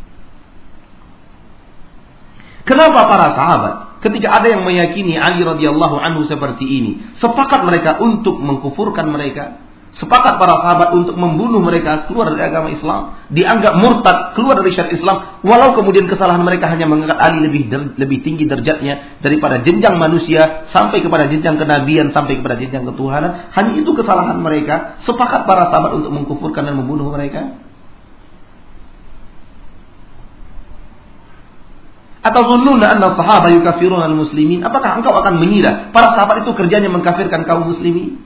Kenapa 2.62 3.11
para 3.11 3.27
sahabat 3.35 3.75
ketika 4.07 4.38
ada 4.38 4.46
yang 4.46 4.62
meyakini 4.62 5.18
Ali 5.18 5.42
radhiyallahu 5.42 5.98
anhu 5.98 6.22
seperti 6.31 6.62
ini, 6.62 6.92
sepakat 7.18 7.66
mereka 7.66 7.98
untuk 7.98 8.38
mengkufurkan 8.38 9.11
mereka? 9.11 9.62
Sepakat 9.92 10.40
para 10.40 10.57
sahabat 10.64 10.96
untuk 10.96 11.20
membunuh 11.20 11.61
mereka 11.61 12.09
keluar 12.09 12.33
dari 12.33 12.48
agama 12.48 12.72
Islam, 12.72 13.29
dianggap 13.29 13.77
murtad 13.77 14.33
keluar 14.33 14.57
dari 14.57 14.72
syariat 14.72 14.96
Islam, 14.96 15.16
walau 15.44 15.77
kemudian 15.77 16.09
kesalahan 16.09 16.40
mereka 16.40 16.72
hanya 16.72 16.88
mengangkat 16.88 17.20
Ali 17.20 17.44
lebih 17.44 17.68
lebih 18.01 18.25
tinggi 18.25 18.48
derajatnya 18.48 19.20
daripada 19.20 19.61
jenjang 19.61 20.01
manusia 20.01 20.64
sampai 20.72 21.05
kepada 21.05 21.29
jenjang 21.29 21.61
kenabian 21.61 22.09
sampai 22.09 22.40
kepada 22.40 22.57
jenjang 22.57 22.88
ketuhanan, 22.88 23.53
hanya 23.53 23.72
itu 23.77 23.90
kesalahan 23.92 24.40
mereka. 24.40 24.96
Sepakat 25.05 25.44
para 25.44 25.68
sahabat 25.68 25.92
untuk 26.01 26.09
mengkufurkan 26.09 26.72
dan 26.72 26.81
membunuh 26.81 27.12
mereka. 27.12 27.53
Atau 32.22 32.46
anna 32.54 33.18
sahaba 33.18 33.50
yukafiruna 33.50 34.06
al-muslimin? 34.06 34.62
Apakah 34.62 35.02
engkau 35.02 35.11
akan 35.11 35.42
mengira 35.42 35.90
para 35.90 36.14
sahabat 36.14 36.46
itu 36.46 36.54
kerjanya 36.54 36.87
mengkafirkan 36.87 37.42
kaum 37.42 37.66
muslimin? 37.66 38.22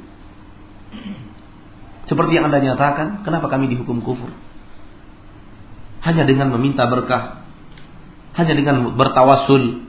Seperti 2.06 2.38
yang 2.38 2.52
Anda 2.52 2.62
nyatakan, 2.62 3.24
kenapa 3.24 3.50
kami 3.50 3.72
dihukum 3.72 4.04
kufur? 4.04 4.30
Hanya 6.06 6.22
dengan 6.22 6.54
meminta 6.54 6.86
berkah, 6.86 7.42
hanya 8.38 8.54
dengan 8.54 8.94
bertawasul. 8.94 9.82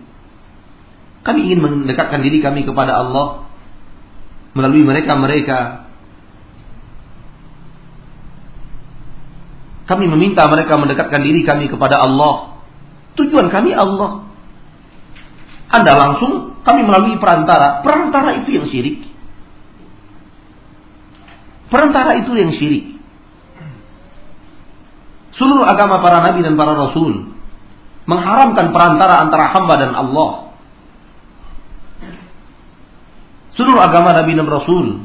Kami 1.22 1.40
ingin 1.52 1.60
mendekatkan 1.62 2.24
diri 2.24 2.40
kami 2.42 2.64
kepada 2.64 2.96
Allah 3.04 3.46
melalui 4.56 4.82
mereka-mereka. 4.88 5.86
Kami 9.86 10.06
meminta 10.10 10.48
mereka 10.50 10.74
mendekatkan 10.80 11.22
diri 11.22 11.46
kami 11.46 11.70
kepada 11.70 12.02
Allah. 12.02 12.57
Tujuan 13.18 13.50
kami 13.50 13.74
Allah. 13.74 14.30
Anda 15.68 15.92
langsung, 15.98 16.62
kami 16.64 16.86
melalui 16.86 17.20
perantara. 17.20 17.84
Perantara 17.84 18.40
itu 18.40 18.56
yang 18.56 18.70
syirik. 18.70 19.04
Perantara 21.68 22.16
itu 22.24 22.32
yang 22.38 22.56
syirik. 22.56 22.96
Seluruh 25.38 25.68
agama 25.68 26.02
para 26.02 26.24
nabi 26.26 26.42
dan 26.42 26.58
para 26.58 26.74
rasul 26.74 27.30
mengharamkan 28.08 28.74
perantara 28.74 29.28
antara 29.28 29.54
hamba 29.54 29.74
dan 29.78 29.92
Allah. 29.94 30.32
Seluruh 33.54 33.82
agama 33.84 34.18
nabi 34.18 34.34
dan 34.34 34.48
rasul 34.50 35.04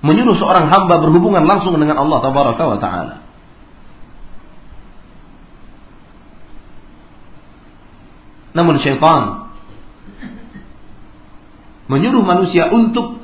menyuruh 0.00 0.34
seorang 0.40 0.72
hamba 0.72 0.98
berhubungan 1.04 1.44
langsung 1.44 1.76
dengan 1.76 2.00
Allah 2.00 2.18
taala. 2.80 3.29
Namun 8.50 8.82
syaitan 8.82 9.50
menyuruh 11.90 12.22
manusia 12.22 12.70
untuk 12.70 13.18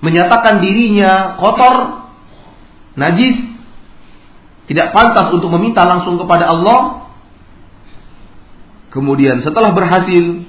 menyatakan 0.00 0.62
dirinya 0.62 1.36
kotor, 1.36 2.06
najis, 2.96 3.36
tidak 4.70 4.94
pantas 4.94 5.34
untuk 5.34 5.50
meminta 5.50 5.82
langsung 5.82 6.16
kepada 6.22 6.46
Allah. 6.46 7.10
Kemudian 8.90 9.42
setelah 9.42 9.70
berhasil, 9.70 10.46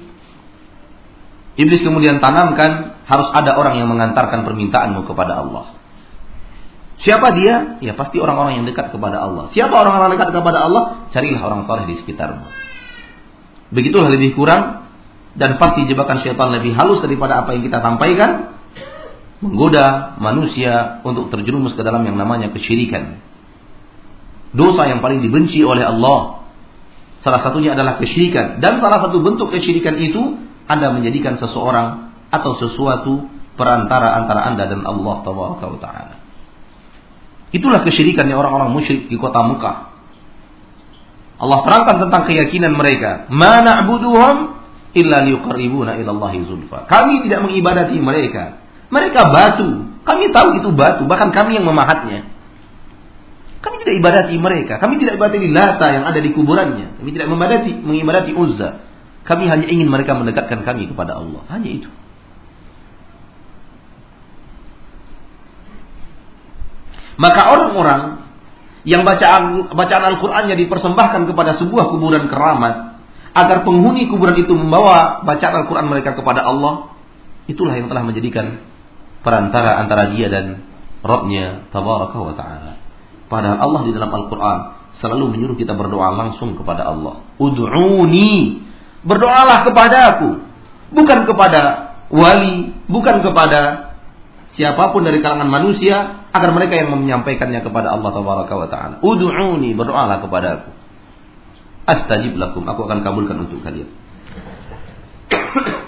iblis 1.58 1.82
kemudian 1.82 2.18
tanamkan 2.18 3.02
harus 3.06 3.28
ada 3.34 3.54
orang 3.58 3.78
yang 3.82 3.90
mengantarkan 3.90 4.46
permintaanmu 4.46 5.06
kepada 5.06 5.42
Allah. 5.42 5.81
Siapa 7.02 7.34
dia? 7.34 7.82
Ya 7.82 7.98
pasti 7.98 8.22
orang-orang 8.22 8.62
yang 8.62 8.66
dekat 8.70 8.94
kepada 8.94 9.18
Allah. 9.18 9.50
Siapa 9.50 9.74
orang-orang 9.74 10.14
dekat 10.14 10.30
kepada 10.30 10.58
Allah? 10.70 10.82
Carilah 11.10 11.42
orang 11.42 11.66
soleh 11.66 11.84
di 11.90 11.98
sekitarmu. 11.98 12.46
Begitulah 13.74 14.06
lebih 14.14 14.38
kurang 14.38 14.86
dan 15.34 15.58
pasti 15.58 15.82
jebakan 15.90 16.22
syaitan 16.22 16.54
lebih 16.54 16.76
halus 16.78 17.02
daripada 17.02 17.42
apa 17.42 17.58
yang 17.58 17.66
kita 17.66 17.82
sampaikan 17.82 18.54
menggoda 19.42 20.14
manusia 20.22 21.02
untuk 21.02 21.34
terjerumus 21.34 21.74
ke 21.74 21.82
dalam 21.82 22.06
yang 22.06 22.14
namanya 22.14 22.54
kesyirikan. 22.54 23.18
Dosa 24.54 24.86
yang 24.86 25.02
paling 25.02 25.26
dibenci 25.26 25.58
oleh 25.66 25.82
Allah. 25.82 26.46
Salah 27.26 27.42
satunya 27.42 27.74
adalah 27.74 27.98
kesyirikan. 27.98 28.62
Dan 28.62 28.78
salah 28.78 29.02
satu 29.02 29.18
bentuk 29.18 29.50
kesyirikan 29.50 29.98
itu 29.98 30.38
Anda 30.70 30.94
menjadikan 30.94 31.42
seseorang 31.42 32.14
atau 32.30 32.54
sesuatu 32.62 33.26
perantara 33.58 34.22
antara 34.22 34.46
Anda 34.54 34.70
dan 34.70 34.86
Allah 34.86 35.16
Taala. 35.26 36.21
Itulah 37.52 37.84
kesyirikan 37.84 38.26
yang 38.26 38.40
orang-orang 38.40 38.72
musyrik 38.72 39.12
di 39.12 39.16
kota 39.20 39.44
Mekah. 39.44 39.92
Allah 41.42 41.58
terangkan 41.68 41.96
tentang 42.08 42.22
keyakinan 42.24 42.72
mereka. 42.72 43.28
Mana 43.28 43.84
na'buduhum 43.84 44.36
illa 44.96 45.24
liyuqarribuna 45.24 46.00
ila 46.00 46.12
zulfa. 46.48 46.88
Kami 46.88 47.28
tidak 47.28 47.44
mengibadati 47.44 47.96
mereka 48.00 48.62
mereka 48.92 49.20
batu. 49.32 49.88
Kami 50.04 50.28
tahu 50.36 50.60
itu 50.60 50.68
batu, 50.76 51.08
bahkan 51.08 51.32
kami 51.32 51.56
yang 51.56 51.64
memahatnya. 51.64 52.28
Kami 53.64 53.74
tidak 53.80 53.94
ibadati 54.04 54.34
mereka. 54.36 54.76
Kami 54.76 55.00
tidak 55.00 55.16
ibadati 55.16 55.48
Lata 55.48 55.86
yang 55.88 56.04
ada 56.04 56.18
di 56.20 56.34
kuburannya. 56.34 57.00
Kami 57.00 57.08
tidak 57.14 57.30
mengibadati, 57.32 57.72
mengibadati 57.80 58.30
Uzza. 58.36 58.84
Kami 59.22 59.46
hanya 59.46 59.70
ingin 59.70 59.86
mereka 59.86 60.18
mendekatkan 60.18 60.66
kami 60.66 60.90
kepada 60.90 61.16
Allah. 61.16 61.46
Hanya 61.48 61.70
itu. 61.70 61.88
Maka 67.20 67.40
orang-orang 67.52 68.02
yang 68.82 69.06
bacaan 69.06 69.70
bacaan 69.70 70.04
Al-Qur'annya 70.16 70.58
dipersembahkan 70.58 71.28
kepada 71.30 71.54
sebuah 71.60 71.92
kuburan 71.92 72.26
keramat 72.26 72.98
agar 73.32 73.64
penghuni 73.64 74.10
kuburan 74.10 74.36
itu 74.36 74.52
membawa 74.52 75.22
bacaan 75.22 75.64
Al-Qur'an 75.64 75.86
mereka 75.88 76.18
kepada 76.18 76.44
Allah, 76.44 76.92
itulah 77.48 77.78
yang 77.78 77.88
telah 77.88 78.02
menjadikan 78.04 78.60
perantara 79.22 79.80
antara 79.80 80.12
dia 80.12 80.28
dan 80.28 80.66
Rabbnya 81.02 81.66
tabaraka 81.74 82.14
wa 82.14 82.34
ta'ala. 82.34 82.72
Padahal 83.26 83.58
Allah 83.58 83.80
di 83.88 83.90
dalam 83.90 84.12
Al-Quran 84.12 84.58
selalu 85.02 85.34
menyuruh 85.34 85.56
kita 85.58 85.74
berdoa 85.74 86.14
langsung 86.14 86.54
kepada 86.54 86.86
Allah. 86.86 87.26
Ud'uni. 87.42 88.62
Berdoalah 89.02 89.66
kepada 89.66 89.98
aku. 90.14 90.30
Bukan 90.94 91.26
kepada 91.26 91.62
wali, 92.12 92.70
bukan 92.86 93.24
kepada 93.24 93.90
siapa 94.54 94.94
pun 94.94 95.02
dari 95.02 95.18
kalangan 95.24 95.50
manusia 95.50 96.21
agar 96.32 96.50
mereka 96.56 96.80
yang 96.80 96.88
menyampaikannya 96.96 97.60
kepada 97.60 97.92
Allah 97.92 98.10
tabaraka 98.10 98.54
wa 98.56 98.68
ta'ala. 98.72 99.04
Ud'uni, 99.04 99.76
berdoalah 99.76 100.24
kepada 100.24 100.48
aku. 100.58 100.70
Astajib 101.84 102.40
lakum, 102.40 102.64
aku 102.64 102.88
akan 102.88 103.04
kabulkan 103.04 103.44
untuk 103.44 103.60
kalian. 103.60 103.92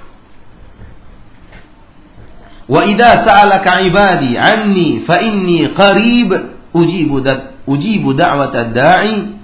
Wa 2.65 2.81
idza 2.89 3.29
sa'alaka 3.29 3.85
ibadi 3.85 4.41
anni 4.41 5.05
fa 5.05 5.21
inni 5.21 5.69
qarib 5.77 6.33
ujibu 6.73 7.21
da 7.21 7.61
ujibu 7.69 8.17
da'wata 8.17 8.73
da'i 8.73 9.37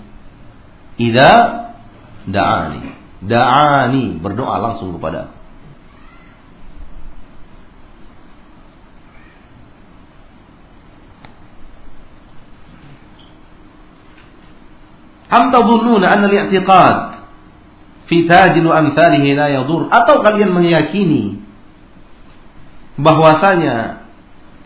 idza 0.97 1.33
da'ani. 2.29 2.97
Da'ani 3.21 4.17
berdoa 4.25 4.57
langsung 4.57 4.97
kepada 4.97 5.37
Am 15.31 15.55
tadhunnuna 15.55 16.11
anna 16.11 16.27
al-i'tiqad 16.27 16.97
fi 18.11 18.27
amthalihi 18.27 19.39
la 19.39 19.47
yadur 19.55 19.87
atau 19.87 20.27
kalian 20.27 20.51
meyakini 20.51 21.39
bahwasanya 22.99 24.03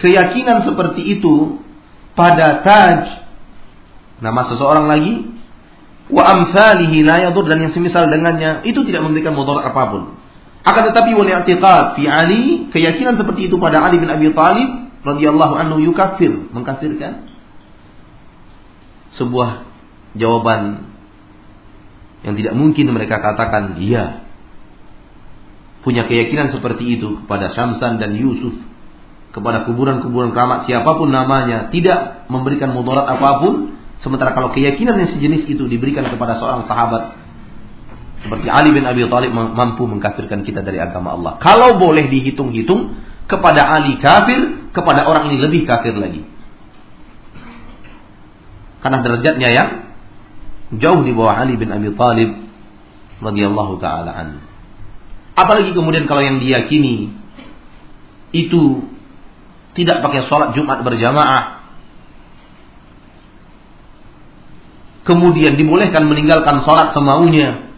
keyakinan 0.00 0.64
seperti 0.64 1.20
itu 1.20 1.60
pada 2.16 2.64
taj 2.64 3.20
nama 4.24 4.48
seseorang 4.48 4.88
lagi 4.88 5.14
wa 6.08 6.24
amsalihi 6.24 7.04
la 7.04 7.28
dan 7.28 7.58
yang 7.60 7.72
semisal 7.76 8.08
dengannya 8.08 8.64
itu 8.64 8.80
tidak 8.88 9.04
memberikan 9.04 9.36
mudarat 9.36 9.68
apa 9.68 9.82
pun. 9.92 10.02
Akan 10.64 10.82
tetapi 10.88 11.12
wal 11.12 11.28
i'tiqad 11.28 12.00
fi 12.00 12.08
Ali 12.08 12.72
keyakinan 12.72 13.20
seperti 13.20 13.52
itu 13.52 13.60
pada 13.60 13.84
Ali 13.84 14.00
bin 14.00 14.08
Abi 14.08 14.32
Thalib 14.32 14.68
radhiyallahu 15.04 15.54
anhu 15.60 15.76
yukafir 15.84 16.32
mengkafirkan 16.56 17.28
sebuah 19.20 19.73
jawaban 20.14 20.90
yang 22.24 22.34
tidak 22.40 22.54
mungkin 22.56 22.88
mereka 22.90 23.20
katakan 23.20 23.76
iya 23.82 24.24
punya 25.84 26.08
keyakinan 26.08 26.48
seperti 26.48 26.96
itu 26.96 27.20
kepada 27.22 27.52
Syamsan 27.52 28.00
dan 28.00 28.16
Yusuf, 28.16 28.56
kepada 29.36 29.68
kuburan-kuburan 29.68 30.32
keramat 30.32 30.64
siapa 30.64 30.96
pun 30.96 31.12
namanya, 31.12 31.68
tidak 31.68 32.24
memberikan 32.32 32.72
mudarat 32.72 33.04
apa 33.04 33.44
pun, 33.44 33.76
sementara 34.00 34.32
kalau 34.32 34.56
keyakinan 34.56 34.96
yang 34.96 35.12
sejenis 35.12 35.44
itu 35.44 35.68
diberikan 35.68 36.08
kepada 36.08 36.40
seorang 36.40 36.64
sahabat 36.64 37.20
seperti 38.24 38.48
Ali 38.48 38.72
bin 38.72 38.88
Abi 38.88 39.04
Thalib 39.04 39.36
mampu 39.36 39.84
mengkafirkan 39.84 40.48
kita 40.48 40.64
dari 40.64 40.80
agama 40.80 41.12
Allah. 41.12 41.36
Kalau 41.44 41.76
boleh 41.76 42.08
dihitung-hitung 42.08 42.96
kepada 43.28 43.68
Ali 43.68 44.00
kafir, 44.00 44.72
kepada 44.72 45.04
orang 45.04 45.28
ini 45.28 45.36
lebih 45.44 45.68
kafir 45.68 45.92
lagi. 45.92 46.24
Karena 48.80 49.04
derajatnya 49.04 49.48
yang 49.52 49.68
jauh 50.72 51.00
di 51.04 51.12
bawah 51.12 51.36
Ali 51.36 51.60
bin 51.60 51.68
Abi 51.68 51.92
Thalib 51.92 52.30
radhiyallahu 53.20 53.76
taala 53.82 54.12
anhu. 54.14 54.40
Apalagi 55.34 55.74
kemudian 55.74 56.06
kalau 56.06 56.22
yang 56.22 56.38
diyakini 56.38 57.10
itu 58.34 58.86
Tidak 59.74 60.06
pakai 60.06 60.30
sholat 60.30 60.54
Jumat 60.54 60.86
berjamaah. 60.86 61.66
Kemudian 65.02 65.58
dibolehkan 65.58 66.06
meninggalkan 66.06 66.62
sholat 66.62 66.94
semaunya. 66.94 67.74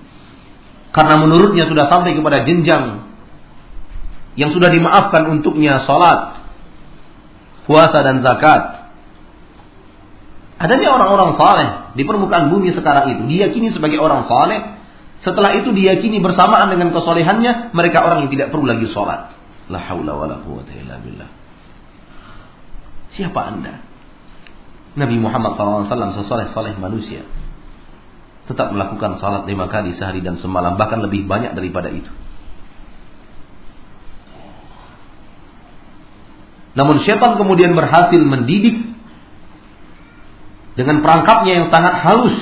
Karena 0.92 1.16
menurutnya 1.16 1.64
sudah 1.64 1.88
sampai 1.88 2.12
kepada 2.12 2.44
jenjang 2.44 3.08
yang 4.36 4.52
sudah 4.52 4.68
dimaafkan 4.68 5.32
untuknya 5.32 5.88
sholat, 5.88 6.44
puasa 7.64 8.04
dan 8.04 8.20
zakat. 8.20 8.85
Adanya 10.56 10.88
orang-orang 10.88 11.36
saleh 11.36 11.68
di 12.00 12.02
permukaan 12.08 12.48
bumi 12.48 12.72
sekarang 12.72 13.12
itu 13.12 13.22
diyakini 13.28 13.76
sebagai 13.76 14.00
orang 14.00 14.24
saleh. 14.24 14.80
Setelah 15.20 15.52
itu 15.60 15.72
diyakini 15.72 16.20
bersamaan 16.24 16.72
dengan 16.72 16.96
kesolehannya 16.96 17.76
mereka 17.76 18.00
orang 18.00 18.24
yang 18.24 18.30
tidak 18.32 18.48
perlu 18.52 18.64
lagi 18.64 18.88
sholat. 18.88 19.36
La 19.68 19.84
haula 19.84 20.16
wa 20.16 20.24
la 20.24 20.36
quwata 20.40 20.72
illa 20.72 20.96
billah. 20.96 21.28
Siapa 23.16 23.40
anda? 23.40 23.84
Nabi 24.96 25.16
Muhammad 25.20 25.60
SAW 25.60 26.24
sesoleh-soleh 26.24 26.80
manusia. 26.80 27.24
Tetap 28.48 28.72
melakukan 28.72 29.20
salat 29.20 29.44
lima 29.44 29.68
kali 29.68 29.92
sehari 30.00 30.24
dan 30.24 30.40
semalam. 30.40 30.80
Bahkan 30.80 31.04
lebih 31.04 31.28
banyak 31.28 31.52
daripada 31.52 31.92
itu. 31.92 32.08
Namun 36.76 37.04
syaitan 37.04 37.36
kemudian 37.40 37.72
berhasil 37.72 38.20
mendidik 38.20 38.95
dengan 40.76 41.00
perangkapnya 41.00 41.52
yang 41.56 41.66
sangat 41.72 41.94
halus 42.04 42.36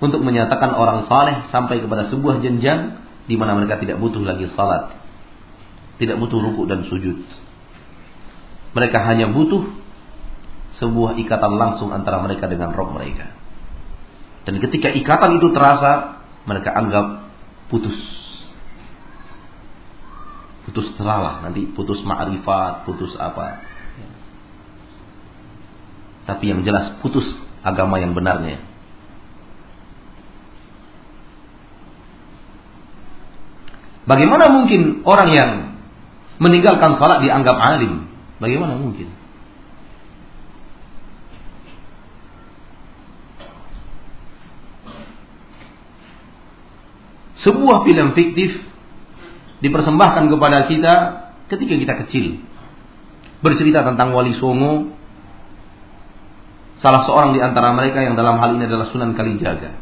untuk 0.00 0.24
menyatakan 0.24 0.72
orang 0.72 1.04
saleh 1.04 1.52
sampai 1.52 1.84
kepada 1.84 2.08
sebuah 2.08 2.40
jenjang 2.40 2.96
di 3.28 3.36
mana 3.36 3.52
mereka 3.54 3.76
tidak 3.76 4.00
butuh 4.00 4.24
lagi 4.24 4.48
salat, 4.56 4.96
tidak 6.00 6.16
butuh 6.16 6.40
ruku 6.40 6.64
dan 6.64 6.88
sujud. 6.88 7.28
Mereka 8.72 8.98
hanya 9.04 9.28
butuh 9.28 9.68
sebuah 10.80 11.20
ikatan 11.20 11.52
langsung 11.60 11.92
antara 11.92 12.24
mereka 12.24 12.48
dengan 12.48 12.72
roh 12.72 12.88
mereka. 12.88 13.34
Dan 14.48 14.64
ketika 14.64 14.88
ikatan 14.96 15.36
itu 15.42 15.52
terasa, 15.52 16.24
mereka 16.48 16.72
anggap 16.72 17.28
putus. 17.68 17.96
Putus 20.64 20.88
telalah, 20.96 21.44
nanti 21.44 21.68
putus 21.68 22.00
ma'rifat, 22.00 22.88
putus 22.88 23.12
apa. 23.20 23.60
Tapi 26.28 26.44
yang 26.44 26.60
jelas 26.60 27.00
putus 27.00 27.24
agama 27.64 27.96
yang 27.96 28.12
benarnya. 28.12 28.60
Bagaimana 34.04 34.52
mungkin 34.52 35.04
orang 35.08 35.28
yang 35.32 35.50
meninggalkan 36.36 37.00
salat 37.00 37.24
dianggap 37.24 37.56
alim? 37.56 38.12
Bagaimana 38.40 38.76
mungkin? 38.76 39.08
Sebuah 47.40 47.88
film 47.88 48.12
fiktif 48.12 48.60
dipersembahkan 49.64 50.24
kepada 50.28 50.58
kita 50.68 50.94
ketika 51.48 51.74
kita 51.76 51.94
kecil. 52.04 52.26
Bercerita 53.40 53.86
tentang 53.86 54.10
Wali 54.12 54.34
Songo, 54.36 54.97
salah 56.78 57.06
seorang 57.06 57.34
di 57.34 57.40
antara 57.42 57.74
mereka 57.74 58.02
yang 58.02 58.14
dalam 58.14 58.38
hal 58.38 58.54
ini 58.54 58.70
adalah 58.70 58.90
Sunan 58.90 59.14
Kalijaga. 59.18 59.74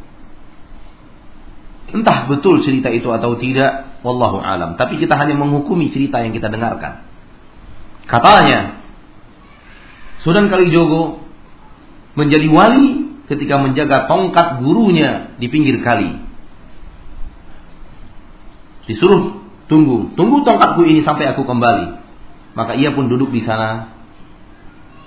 Entah 1.86 2.26
betul 2.26 2.66
cerita 2.66 2.90
itu 2.90 3.06
atau 3.14 3.38
tidak, 3.38 4.02
wallahu 4.02 4.42
alam. 4.42 4.74
Tapi 4.74 4.98
kita 4.98 5.14
hanya 5.14 5.38
menghukumi 5.38 5.94
cerita 5.94 6.18
yang 6.18 6.34
kita 6.34 6.50
dengarkan. 6.50 7.06
Katanya, 8.10 8.82
Sunan 10.26 10.50
Kalijogo 10.50 11.22
menjadi 12.18 12.48
wali 12.50 13.06
ketika 13.30 13.60
menjaga 13.60 14.10
tongkat 14.10 14.62
gurunya 14.62 15.36
di 15.38 15.46
pinggir 15.46 15.82
kali. 15.82 16.18
Disuruh 18.86 19.42
tunggu, 19.66 20.14
tunggu 20.14 20.46
tongkatku 20.46 20.86
ini 20.86 21.02
sampai 21.02 21.30
aku 21.34 21.42
kembali. 21.42 22.02
Maka 22.56 22.78
ia 22.78 22.94
pun 22.94 23.10
duduk 23.10 23.30
di 23.34 23.44
sana 23.44 23.95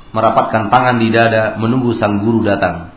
merapatkan 0.10 0.74
tangan 0.74 0.98
di 0.98 1.14
dada 1.14 1.58
menunggu 1.62 1.98
sang 1.98 2.22
guru 2.26 2.42
datang. 2.42 2.94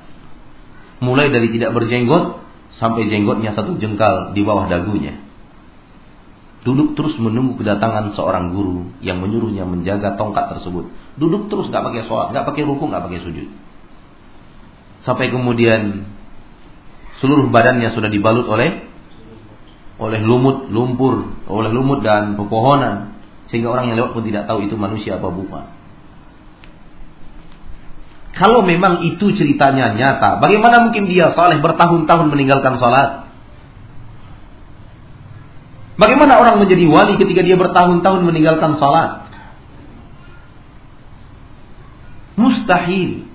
Mulai 1.03 1.29
dari 1.35 1.51
tidak 1.53 1.75
berjenggot 1.77 2.41
sampai 2.79 3.11
jenggotnya 3.11 3.53
satu 3.53 3.77
jengkal 3.77 4.33
di 4.33 4.41
bawah 4.47 4.71
dagunya. 4.71 5.19
Duduk 6.63 6.95
terus 6.95 7.19
menunggu 7.19 7.59
kedatangan 7.59 8.15
seorang 8.15 8.55
guru 8.55 8.95
yang 9.03 9.19
menyuruhnya 9.19 9.67
menjaga 9.67 10.15
tongkat 10.15 10.57
tersebut. 10.57 10.95
Duduk 11.19 11.51
terus 11.51 11.67
nggak 11.69 11.83
pakai 11.83 12.03
sholat, 12.07 12.31
nggak 12.31 12.47
pakai 12.47 12.63
rukuk, 12.63 12.87
nggak 12.87 13.03
pakai 13.11 13.21
sujud. 13.27 13.49
Sampai 15.03 15.35
kemudian 15.35 16.07
seluruh 17.19 17.51
badannya 17.51 17.91
sudah 17.91 18.07
dibalut 18.07 18.47
oleh 18.47 18.87
oleh 19.99 20.21
lumut, 20.23 20.71
lumpur, 20.71 21.35
oleh 21.51 21.71
lumut 21.71 22.03
dan 22.07 22.39
pepohonan 22.39 23.19
sehingga 23.51 23.69
orang 23.69 23.91
yang 23.91 23.99
lewat 23.99 24.17
pun 24.17 24.25
tidak 24.25 24.47
tahu 24.47 24.65
itu 24.65 24.79
manusia 24.79 25.19
apa 25.19 25.29
bukan. 25.29 25.82
Kalau 28.33 28.65
memang 28.65 29.05
itu 29.05 29.37
ceritanya 29.37 29.93
nyata, 29.93 30.41
bagaimana 30.41 30.89
mungkin 30.89 31.05
dia 31.05 31.37
saleh 31.37 31.61
bertahun-tahun 31.61 32.27
meninggalkan 32.33 32.81
salat? 32.81 33.29
Bagaimana 36.01 36.41
orang 36.41 36.57
menjadi 36.57 36.89
wali 36.89 37.21
ketika 37.21 37.45
dia 37.45 37.61
bertahun-tahun 37.61 38.21
meninggalkan 38.25 38.81
salat? 38.81 39.29
Mustahil. 42.41 43.29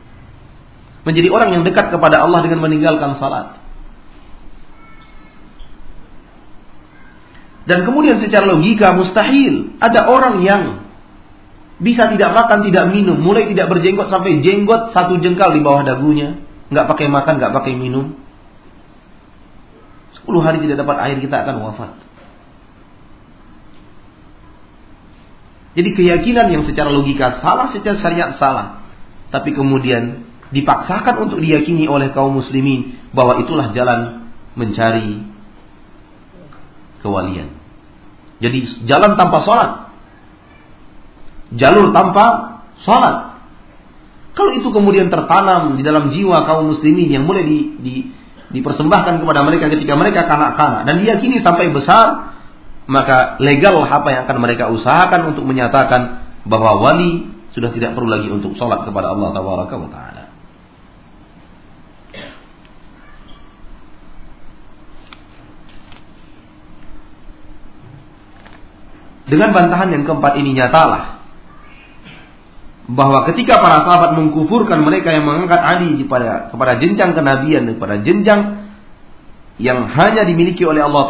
Menjadi 1.05 1.29
orang 1.29 1.49
yang 1.53 1.63
dekat 1.63 1.93
kepada 1.93 2.25
Allah 2.25 2.41
dengan 2.41 2.65
meninggalkan 2.65 3.21
salat. 3.21 3.61
Dan 7.67 7.83
kemudian 7.85 8.23
secara 8.23 8.47
logika 8.47 8.95
mustahil 8.95 9.77
ada 9.77 10.07
orang 10.07 10.41
yang 10.41 10.86
bisa 11.77 12.09
tidak 12.09 12.33
makan, 12.33 12.65
tidak 12.65 12.89
minum, 12.89 13.21
mulai 13.21 13.45
tidak 13.53 13.69
berjenggot 13.69 14.09
sampai 14.09 14.41
jenggot 14.41 14.97
satu 14.97 15.21
jengkal 15.21 15.53
di 15.53 15.61
bawah 15.61 15.85
dagunya, 15.85 16.41
nggak 16.73 16.85
pakai 16.89 17.05
makan, 17.05 17.37
nggak 17.37 17.53
pakai 17.53 17.73
minum. 17.77 18.17
Sepuluh 20.17 20.41
hari 20.41 20.57
tidak 20.65 20.81
dapat 20.81 20.97
air 21.05 21.17
kita 21.21 21.45
akan 21.45 21.55
wafat. 21.61 21.91
Jadi 25.77 25.89
keyakinan 25.93 26.49
yang 26.49 26.63
secara 26.65 26.89
logika 26.89 27.37
salah, 27.37 27.69
secara 27.69 28.01
syariat 28.01 28.33
salah. 28.41 28.81
Tapi 29.29 29.53
kemudian 29.53 30.25
dipaksakan 30.49 31.29
untuk 31.29 31.37
diyakini 31.37 31.85
oleh 31.85 32.09
kaum 32.17 32.33
muslimin 32.33 32.97
bahwa 33.13 33.45
itulah 33.45 33.69
jalan 33.77 34.33
mencari 34.57 35.21
kewalian. 37.05 37.53
Jadi 38.41 38.89
jalan 38.89 39.13
tanpa 39.13 39.45
sholat 39.45 39.86
jalur 41.55 41.95
tanpa 41.95 42.57
sholat. 42.83 43.39
Kalau 44.35 44.51
itu 44.53 44.69
kemudian 44.69 45.09
tertanam 45.09 45.79
di 45.79 45.81
dalam 45.81 46.13
jiwa 46.13 46.45
kaum 46.45 46.69
muslimin 46.69 47.09
yang 47.09 47.25
mulai 47.25 47.47
di, 47.47 47.59
di, 47.81 47.93
dipersembahkan 48.53 49.23
kepada 49.23 49.41
mereka 49.41 49.71
ketika 49.73 49.97
mereka 49.97 50.29
kanak-kanak 50.29 50.85
dan 50.85 51.01
diyakini 51.01 51.41
sampai 51.41 51.73
besar, 51.73 52.37
maka 52.85 53.41
legal 53.41 53.81
apa 53.81 54.07
yang 54.13 54.21
akan 54.29 54.37
mereka 54.37 54.69
usahakan 54.69 55.33
untuk 55.33 55.43
menyatakan 55.47 56.29
bahwa 56.45 56.85
wali 56.85 57.33
sudah 57.57 57.73
tidak 57.73 57.97
perlu 57.97 58.13
lagi 58.13 58.29
untuk 58.29 58.53
sholat 58.53 58.85
kepada 58.85 59.09
Allah 59.09 59.33
Taala. 59.33 60.23
Dengan 69.27 69.51
bantahan 69.51 69.91
yang 69.91 70.07
keempat 70.07 70.39
ini 70.39 70.55
nyatalah 70.55 71.16
bahwa 72.97 73.29
ketika 73.29 73.61
para 73.61 73.85
sahabat 73.85 74.17
mengkufurkan 74.17 74.81
mereka 74.81 75.13
yang 75.13 75.29
mengangkat 75.29 75.61
Ali 75.61 76.01
kepada 76.01 76.49
kepada 76.49 76.81
jenjang 76.81 77.13
kenabian 77.13 77.69
kepada 77.77 78.01
jenjang 78.01 78.73
yang 79.61 79.85
hanya 79.85 80.25
dimiliki 80.25 80.65
oleh 80.65 80.81
Allah 80.81 81.05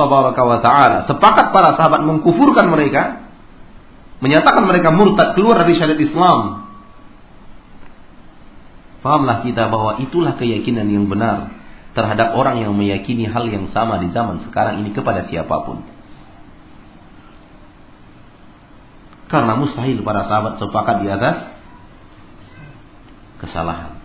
taala 0.59 0.99
sepakat 1.07 1.55
para 1.55 1.79
sahabat 1.79 2.03
mengkufurkan 2.03 2.67
mereka 2.67 3.31
menyatakan 4.19 4.67
mereka 4.67 4.91
murtad 4.91 5.31
keluar 5.39 5.63
dari 5.63 5.79
syariat 5.79 5.99
Islam 6.03 6.67
Fahamlah 9.07 9.45
kita 9.47 9.71
bahwa 9.71 10.03
itulah 10.03 10.35
keyakinan 10.35 10.91
yang 10.91 11.07
benar 11.07 11.55
terhadap 11.95 12.35
orang 12.35 12.59
yang 12.59 12.75
meyakini 12.75 13.23
hal 13.29 13.47
yang 13.47 13.71
sama 13.71 14.03
di 14.03 14.11
zaman 14.11 14.43
sekarang 14.43 14.83
ini 14.83 14.91
kepada 14.91 15.31
siapa 15.31 15.63
pun. 15.63 15.85
Karena 19.31 19.55
mustahil 19.55 20.03
para 20.03 20.27
sahabat 20.27 20.59
sepakat 20.59 20.95
di 21.03 21.07
atas 21.07 21.56
kesalahan. 23.41 23.97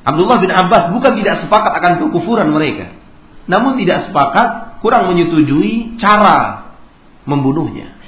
Abdullah 0.00 0.38
bin 0.40 0.50
Abbas 0.50 0.90
bukan 0.96 1.12
tidak 1.20 1.44
sepakat 1.44 1.72
akan 1.76 1.92
kekufuran 2.00 2.48
mereka. 2.50 2.96
Namun 3.50 3.76
tidak 3.76 4.08
sepakat, 4.08 4.80
kurang 4.80 5.12
menyetujui 5.12 6.00
cara 6.00 6.70
membunuhnya. 7.28 8.00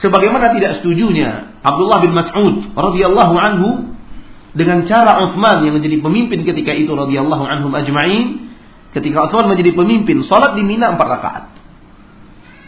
Sebagaimana 0.00 0.52
tidak 0.52 0.80
setujunya 0.80 1.56
Abdullah 1.64 1.98
bin 2.04 2.12
Mas'ud 2.12 2.76
radhiyallahu 2.76 3.34
anhu 3.36 3.68
dengan 4.52 4.84
cara 4.88 5.24
Utsman 5.24 5.64
yang 5.64 5.76
menjadi 5.76 6.00
pemimpin 6.00 6.44
ketika 6.44 6.72
itu 6.76 6.92
radhiyallahu 6.92 7.44
anhum 7.44 7.72
ajma'in 7.72 8.52
ketika 8.92 9.28
Utsman 9.28 9.52
menjadi 9.52 9.72
pemimpin 9.72 10.24
salat 10.28 10.56
di 10.56 10.62
Mina 10.64 10.96
empat 10.96 11.08
rakaat. 11.08 11.44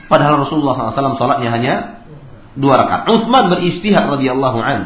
Padahal 0.09 0.49
Rasulullah 0.49 0.75
SAW 0.75 1.21
salatnya 1.21 1.53
hanya 1.53 1.75
dua 2.57 2.81
rakaat. 2.81 3.07
Utsman 3.07 3.53
beristihad 3.53 4.09
radhiyallahu 4.09 4.59
an 4.59 4.81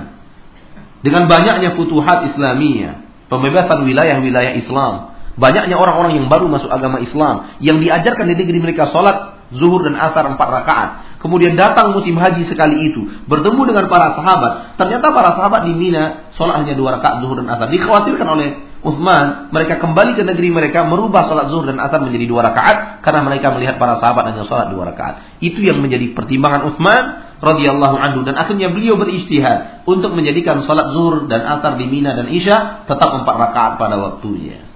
dengan 1.02 1.26
banyaknya 1.26 1.74
futuhat 1.74 2.30
Islamiyah, 2.34 3.26
pembebasan 3.26 3.86
wilayah-wilayah 3.86 4.54
Islam, 4.58 5.14
banyaknya 5.34 5.74
orang-orang 5.74 6.18
yang 6.18 6.26
baru 6.30 6.46
masuk 6.46 6.70
agama 6.70 7.02
Islam 7.02 7.58
yang 7.58 7.82
diajarkan 7.82 8.26
di 8.30 8.34
negeri 8.38 8.58
mereka 8.62 8.90
salat 8.94 9.42
zuhur 9.54 9.84
dan 9.84 9.98
asar 9.98 10.26
empat 10.30 10.48
rakaat. 10.48 10.90
Kemudian 11.20 11.54
datang 11.54 11.94
musim 11.94 12.18
haji 12.18 12.50
sekali 12.50 12.90
itu, 12.90 13.02
bertemu 13.30 13.62
dengan 13.68 13.86
para 13.86 14.14
sahabat. 14.18 14.74
Ternyata 14.74 15.06
para 15.14 15.30
sahabat 15.38 15.70
di 15.70 15.72
Mina 15.76 16.34
sholat 16.34 16.66
hanya 16.66 16.74
dua 16.74 16.98
rakaat 16.98 17.22
zuhur 17.22 17.38
dan 17.42 17.50
asar. 17.50 17.70
Dikhawatirkan 17.70 18.26
oleh 18.26 18.48
Uthman, 18.82 19.54
mereka 19.54 19.78
kembali 19.78 20.18
ke 20.18 20.26
negeri 20.26 20.50
mereka 20.50 20.82
merubah 20.82 21.30
sholat 21.30 21.54
zuhur 21.54 21.70
dan 21.70 21.78
asar 21.78 22.02
menjadi 22.02 22.26
dua 22.26 22.50
rakaat 22.50 22.98
karena 23.06 23.22
mereka 23.22 23.54
melihat 23.54 23.78
para 23.78 24.02
sahabat 24.02 24.34
hanya 24.34 24.42
sholat 24.42 24.74
dua 24.74 24.90
rakaat. 24.90 25.38
Itu 25.38 25.62
yang 25.62 25.78
menjadi 25.78 26.10
pertimbangan 26.18 26.66
Uthman 26.66 27.02
radhiyallahu 27.38 27.94
anhu 27.94 28.26
dan 28.26 28.34
akhirnya 28.34 28.74
beliau 28.74 28.98
beristihad 28.98 29.86
untuk 29.86 30.10
menjadikan 30.18 30.66
sholat 30.66 30.90
zuhur 30.98 31.30
dan 31.30 31.46
asar 31.46 31.78
di 31.78 31.86
Mina 31.86 32.18
dan 32.18 32.26
Isya 32.26 32.90
tetap 32.90 33.22
empat 33.22 33.34
rakaat 33.38 33.72
pada 33.78 33.94
waktunya. 34.02 34.66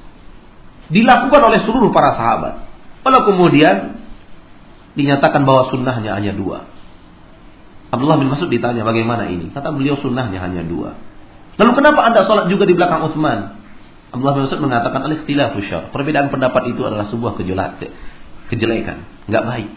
Dilakukan 0.87 1.43
oleh 1.43 1.67
seluruh 1.67 1.91
para 1.91 2.15
sahabat. 2.15 2.63
Lalu 3.03 3.21
kemudian 3.35 4.07
dinyatakan 4.95 5.43
bahwa 5.43 5.67
sunnahnya 5.75 6.15
hanya 6.15 6.31
dua. 6.31 6.63
Abdullah 7.91 8.23
bin 8.23 8.31
Mas'ud 8.31 8.47
ditanya 8.51 8.87
bagaimana 8.87 9.27
ini? 9.27 9.51
Kata 9.51 9.75
beliau 9.75 9.99
sunnahnya 9.99 10.39
hanya 10.39 10.63
dua. 10.63 10.95
Lalu 11.59 11.73
kenapa 11.75 12.07
anda 12.07 12.23
sholat 12.23 12.47
juga 12.53 12.71
di 12.71 12.79
belakang 12.79 13.03
Utsman? 13.11 13.56
Abdullah 14.17 14.35
bin 14.41 14.43
Mas'ud 14.49 14.63
mengatakan 14.65 15.01
alih 15.05 15.23
ikhtilafu 15.23 15.61
syar. 15.69 15.93
Perbedaan 15.93 16.33
pendapat 16.33 16.73
itu 16.73 16.81
adalah 16.89 17.13
sebuah 17.13 17.37
kejelekan, 17.37 18.99
nggak 19.29 19.45
baik. 19.45 19.75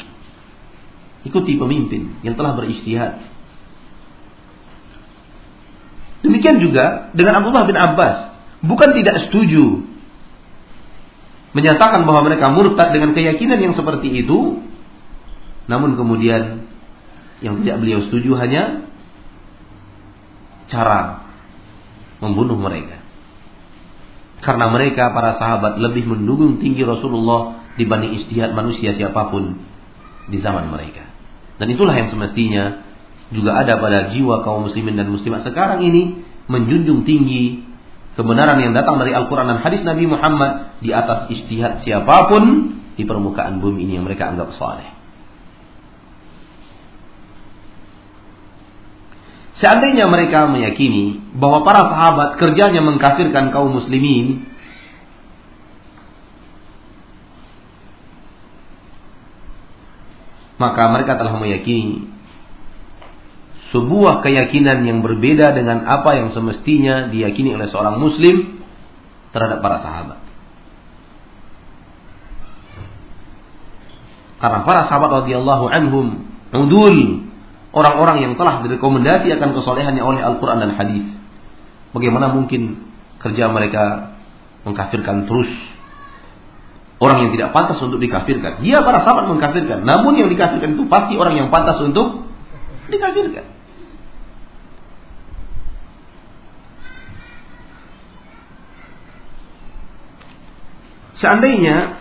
Ikuti 1.27 1.59
pemimpin 1.59 2.23
yang 2.23 2.39
telah 2.39 2.55
beristihad. 2.55 3.19
Demikian 6.23 6.63
juga 6.63 7.11
dengan 7.11 7.43
Abdullah 7.43 7.67
bin 7.67 7.75
Abbas, 7.75 8.17
bukan 8.63 8.95
tidak 8.95 9.27
setuju 9.27 9.83
menyatakan 11.51 12.05
bahwa 12.05 12.29
mereka 12.29 12.47
murtad 12.53 12.95
dengan 12.95 13.11
keyakinan 13.11 13.59
yang 13.59 13.73
seperti 13.75 14.23
itu, 14.23 14.63
namun 15.67 15.99
kemudian 15.99 16.69
yang 17.43 17.59
tidak 17.63 17.83
beliau 17.83 17.99
setuju 18.07 18.39
hanya 18.39 18.87
cara 20.69 21.27
membunuh 22.21 22.55
mereka. 22.55 22.98
Karena 24.39 24.71
mereka 24.71 25.11
para 25.11 25.35
sahabat 25.35 25.79
lebih 25.83 26.07
mendukung 26.07 26.63
tinggi 26.63 26.83
Rasulullah 26.87 27.67
dibanding 27.75 28.23
istihad 28.23 28.55
manusia 28.55 28.95
siapa 28.95 29.31
pun 29.31 29.59
di 30.31 30.37
zaman 30.39 30.71
mereka. 30.71 31.03
Dan 31.59 31.75
itulah 31.75 31.91
yang 31.91 32.07
semestinya 32.07 32.87
juga 33.29 33.59
ada 33.59 33.77
pada 33.77 34.15
jiwa 34.15 34.41
kaum 34.47 34.71
muslimin 34.71 34.95
dan 34.95 35.11
muslimat 35.11 35.43
sekarang 35.43 35.83
ini 35.85 36.23
menjunjung 36.49 37.05
tinggi 37.05 37.67
kebenaran 38.17 38.59
yang 38.59 38.73
datang 38.73 38.97
dari 38.97 39.13
Al-Quran 39.13 39.47
dan 39.47 39.59
hadis 39.61 39.85
Nabi 39.85 40.09
Muhammad 40.09 40.81
di 40.83 40.91
atas 40.91 41.29
istihad 41.31 41.85
siapa 41.87 42.27
pun 42.27 42.75
di 42.99 43.07
permukaan 43.07 43.63
bumi 43.63 43.87
ini 43.87 43.95
yang 43.95 44.03
mereka 44.03 44.27
anggap 44.33 44.55
saleh. 44.59 44.98
Seandainya 49.59 50.07
mereka 50.07 50.47
meyakini 50.47 51.19
bahwa 51.35 51.67
para 51.67 51.91
sahabat 51.91 52.39
kerjanya 52.39 52.79
mengkafirkan 52.79 53.51
kaum 53.51 53.75
muslimin, 53.75 54.47
maka 60.55 60.83
mereka 60.95 61.19
telah 61.19 61.35
meyakini 61.35 62.07
sebuah 63.75 64.25
keyakinan 64.25 64.81
yang 64.87 64.99
berbeda 65.03 65.53
dengan 65.53 65.85
apa 65.85 66.17
yang 66.17 66.31
semestinya 66.31 67.11
diyakini 67.11 67.53
oleh 67.53 67.67
seorang 67.67 67.99
muslim 67.99 68.63
terhadap 69.35 69.59
para 69.59 69.77
sahabat. 69.83 70.19
Karena 74.39 74.59
para 74.63 74.81
sahabat 74.87 75.09
radhiyallahu 75.27 75.65
anhum 75.67 76.07
udul 76.55 77.28
orang-orang 77.73 78.17
yang 78.25 78.33
telah 78.35 78.65
direkomendasi 78.65 79.29
akan 79.35 79.49
kesolehannya 79.53 80.01
oleh 80.01 80.21
Al-Quran 80.21 80.59
dan 80.61 80.71
Hadis. 80.73 81.05
Bagaimana 81.93 82.33
mungkin 82.33 82.89
kerja 83.19 83.49
mereka 83.49 84.15
mengkafirkan 84.65 85.25
terus 85.25 85.49
orang 86.99 87.27
yang 87.27 87.31
tidak 87.33 87.49
pantas 87.55 87.79
untuk 87.79 87.97
dikafirkan. 87.97 88.59
Dia 88.61 88.83
para 88.83 89.01
sahabat 89.01 89.31
mengkafirkan, 89.31 89.87
namun 89.87 90.19
yang 90.19 90.29
dikafirkan 90.29 90.75
itu 90.75 90.83
pasti 90.91 91.15
orang 91.15 91.35
yang 91.39 91.47
pantas 91.49 91.79
untuk 91.79 92.27
dikafirkan. 92.91 93.57
Seandainya 101.19 101.99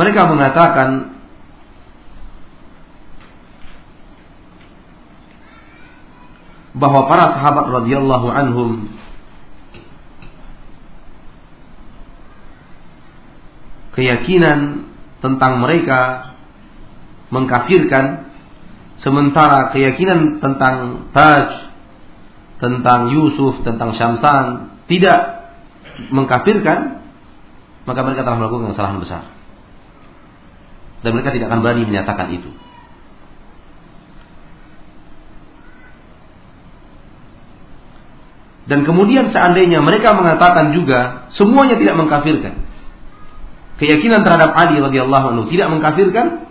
Mereka 0.00 0.32
mengatakan 0.32 1.12
bahwa 6.72 7.04
para 7.04 7.36
sahabat 7.36 7.68
radhiyallahu 7.68 8.26
anhum 8.32 8.88
keyakinan 13.92 14.88
tentang 15.20 15.60
mereka 15.60 16.32
mengkafirkan 17.28 18.32
sementara 19.04 19.68
keyakinan 19.76 20.40
tentang 20.40 21.04
Taj 21.12 21.48
tentang 22.56 23.12
Yusuf 23.12 23.60
tentang 23.68 23.92
Syamsan 24.00 24.72
tidak 24.88 25.44
mengkafirkan 26.08 27.04
maka 27.84 28.00
mereka 28.00 28.24
telah 28.24 28.40
melakukan 28.40 28.72
kesalahan 28.72 29.04
besar 29.04 29.39
dan 31.00 31.10
mereka 31.16 31.32
tidak 31.32 31.48
akan 31.48 31.60
berani 31.64 31.82
menyatakan 31.88 32.28
itu. 32.32 32.50
Dan 38.70 38.86
kemudian 38.86 39.34
seandainya 39.34 39.82
mereka 39.82 40.14
mengatakan 40.14 40.70
juga 40.70 41.26
semuanya 41.34 41.74
tidak 41.74 41.98
mengkafirkan. 41.98 42.54
Keyakinan 43.82 44.22
terhadap 44.22 44.54
Ali 44.54 44.78
radhiyallahu 44.78 45.26
anhu 45.34 45.44
tidak 45.50 45.74
mengkafirkan 45.74 46.46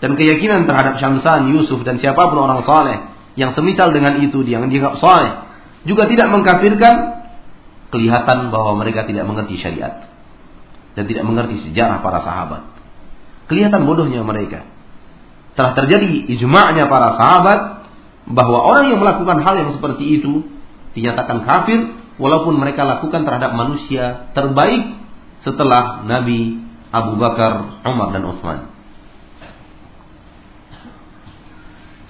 dan 0.00 0.10
keyakinan 0.16 0.64
terhadap 0.64 0.96
Syamsan, 0.96 1.52
Yusuf 1.52 1.84
dan 1.84 2.00
siapa 2.00 2.32
pun 2.32 2.40
orang 2.40 2.64
saleh 2.64 3.12
yang 3.36 3.52
semisal 3.52 3.92
dengan 3.92 4.16
itu 4.24 4.40
yang 4.48 4.72
dianggap 4.72 4.96
saleh 5.04 5.32
juga 5.84 6.08
tidak 6.08 6.32
mengkafirkan 6.32 6.94
kelihatan 7.92 8.48
bahwa 8.48 8.80
mereka 8.80 9.04
tidak 9.04 9.28
mengerti 9.28 9.60
syariat 9.60 10.08
dan 10.96 11.04
tidak 11.04 11.28
mengerti 11.28 11.60
sejarah 11.68 12.00
para 12.00 12.24
sahabat. 12.24 12.79
Kelihatan 13.50 13.82
bodohnya 13.82 14.22
mereka. 14.22 14.62
Telah 15.58 15.74
terjadi 15.74 16.06
ijma'nya 16.38 16.86
para 16.86 17.18
sahabat 17.18 17.60
bahwa 18.30 18.62
orang 18.62 18.94
yang 18.94 19.02
melakukan 19.02 19.42
hal 19.42 19.54
yang 19.58 19.70
seperti 19.74 20.22
itu 20.22 20.46
dinyatakan 20.94 21.42
kafir 21.42 21.90
walaupun 22.22 22.54
mereka 22.62 22.86
lakukan 22.86 23.26
terhadap 23.26 23.50
manusia 23.58 24.30
terbaik 24.38 24.94
setelah 25.42 26.06
Nabi 26.06 26.62
Abu 26.94 27.18
Bakar, 27.18 27.82
Umar 27.82 28.14
dan 28.14 28.22
Utsman. 28.30 28.70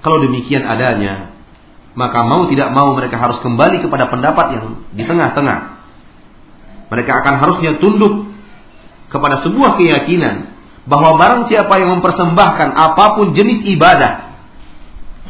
Kalau 0.04 0.20
demikian 0.20 0.68
adanya, 0.68 1.32
maka 1.96 2.20
mau 2.20 2.52
tidak 2.52 2.68
mau 2.76 2.92
mereka 2.92 3.16
harus 3.16 3.40
kembali 3.40 3.80
kepada 3.80 4.12
pendapat 4.12 4.60
yang 4.60 4.64
di 4.92 5.08
tengah-tengah. 5.08 5.80
Mereka 6.92 7.12
akan 7.24 7.34
harusnya 7.40 7.80
tunduk 7.80 8.28
kepada 9.08 9.40
sebuah 9.40 9.80
keyakinan 9.80 10.59
bahwa 10.90 11.14
barang 11.22 11.46
siapa 11.46 11.70
yang 11.78 12.02
mempersembahkan 12.02 12.68
apa 12.74 13.04
pun 13.14 13.30
jenis 13.38 13.62
ibadah, 13.78 14.34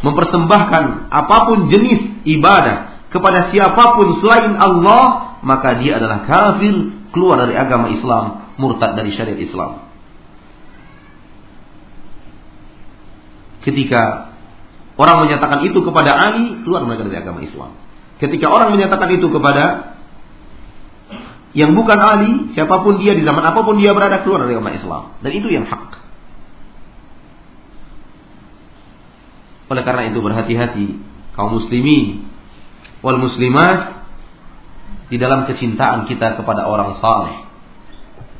mempersembahkan 0.00 1.12
apa 1.12 1.36
pun 1.44 1.68
jenis 1.68 2.24
ibadah 2.24 3.04
kepada 3.12 3.52
siapa 3.52 3.92
pun 3.92 4.16
selain 4.24 4.56
Allah, 4.56 5.36
maka 5.44 5.76
dia 5.76 6.00
adalah 6.00 6.24
kafir, 6.24 6.72
keluar 7.12 7.44
dari 7.44 7.61
agama 7.61 7.92
Islam, 7.92 8.56
murtad 8.56 8.96
dari 8.96 9.12
syariat 9.12 9.36
Islam. 9.36 9.84
Ketika 13.61 14.32
orang 14.96 15.28
menyatakan 15.28 15.68
itu 15.68 15.84
kepada 15.84 16.16
Ali, 16.16 16.64
keluar 16.64 16.88
mereka 16.88 17.04
dari 17.04 17.20
agama 17.20 17.44
Islam. 17.44 17.76
Ketika 18.16 18.48
orang 18.48 18.72
menyatakan 18.72 19.12
itu 19.12 19.28
kepada 19.28 19.89
yang 21.51 21.74
bukan 21.74 21.98
Ali, 21.98 22.32
siapa 22.55 22.78
pun 22.86 23.03
dia 23.03 23.18
di 23.18 23.26
zaman 23.26 23.42
apa 23.42 23.66
pun 23.66 23.74
dia 23.82 23.90
berada 23.90 24.22
keluar 24.22 24.46
dari 24.46 24.55
agama 24.55 24.70
Islam. 24.70 25.03
Dan 25.18 25.30
itu 25.34 25.51
yang 25.51 25.66
hak. 25.66 25.98
Oleh 29.70 29.82
karena 29.82 30.11
itu 30.11 30.18
berhati-hati 30.18 30.86
kaum 31.34 31.59
muslimin 31.59 32.26
wal 33.07 33.18
muslimat 33.18 34.03
di 35.11 35.18
dalam 35.18 35.46
kecintaan 35.46 36.07
kita 36.07 36.38
kepada 36.38 36.70
orang 36.70 36.98
saleh. 37.03 37.46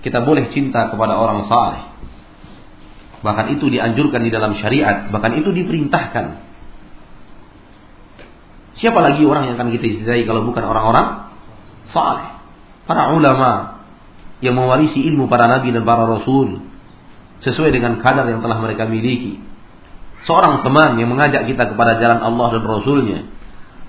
Kita 0.06 0.22
boleh 0.22 0.50
cinta 0.54 0.90
kepada 0.90 1.18
orang 1.18 1.50
saleh. 1.50 1.82
Bahkan 3.20 3.58
itu 3.58 3.68
dianjurkan 3.68 4.22
di 4.22 4.30
dalam 4.32 4.54
syariat, 4.58 5.11
bahkan 5.12 5.34
itu 5.36 5.50
diperintahkan. 5.50 6.46
Siapa 8.80 8.96
lagi 9.02 9.26
orang 9.26 9.50
yang 9.50 9.54
akan 9.61 9.76
kita 9.76 9.86
cintai 10.00 10.24
kalau 10.24 10.46
bukan 10.46 10.62
orang-orang 10.62 11.30
saleh? 11.90 12.39
Para 12.88 13.12
ulama 13.12 13.80
yang 14.40 14.56
mewarisi 14.56 15.04
ilmu 15.04 15.28
para 15.28 15.46
nabi 15.46 15.72
dan 15.72 15.84
para 15.84 16.08
rasul 16.08 16.64
sesuai 17.40 17.72
dengan 17.72 18.00
kadar 18.00 18.28
yang 18.28 18.44
telah 18.44 18.60
mereka 18.60 18.84
miliki. 18.88 19.40
Seorang 20.28 20.60
teman 20.60 21.00
yang 21.00 21.08
mengajak 21.08 21.48
kita 21.48 21.72
kepada 21.72 21.96
jalan 21.96 22.20
Allah 22.20 22.48
dan 22.60 22.62
Rasulnya. 22.68 23.20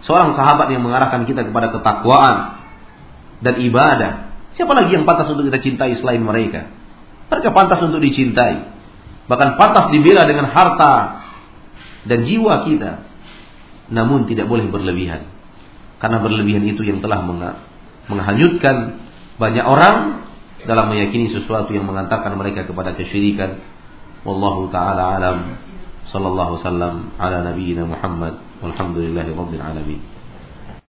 Seorang 0.07 0.33
sahabat 0.39 0.71
yang 0.71 0.81
mengarahkan 0.81 1.27
kita 1.27 1.43
kepada 1.43 1.75
ketakwaan 1.75 2.63
dan 3.43 3.59
ibadah. 3.59 4.11
Siapa 4.55 4.71
lagi 4.71 4.95
yang 4.95 5.03
pantas 5.03 5.27
untuk 5.27 5.43
kita 5.51 5.59
cintai 5.59 5.99
selain 5.99 6.23
mereka? 6.23 6.71
Mereka 7.27 7.51
pantas 7.51 7.83
untuk 7.83 7.99
dicintai. 7.99 8.71
Bahkan 9.27 9.59
pantas 9.59 9.91
dibela 9.91 10.23
dengan 10.23 10.47
harta 10.51 11.23
dan 12.07 12.19
jiwa 12.23 12.63
kita. 12.67 12.91
Namun 13.91 14.23
tidak 14.31 14.47
boleh 14.47 14.71
berlebihan. 14.71 15.27
Karena 15.99 16.23
berlebihan 16.23 16.63
itu 16.63 16.81
yang 16.87 17.03
telah 17.03 17.21
menghanyutkan 18.09 19.01
banyak 19.37 19.65
orang 19.65 20.25
dalam 20.65 20.93
meyakini 20.93 21.33
sesuatu 21.33 21.73
yang 21.73 21.89
mengantarkan 21.89 22.37
mereka 22.37 22.65
kepada 22.69 22.93
kesyirikan. 22.93 23.61
Wallahu 24.21 24.69
taala 24.69 25.17
alam. 25.17 25.57
Sallallahu 26.13 26.59
wasallam 26.59 27.15
ala 27.17 27.41
nabiyyina 27.53 27.87
Muhammad 27.87 28.37
walhamdulillahi 28.61 29.31
rabbil 29.33 29.63
alamin. 29.63 30.10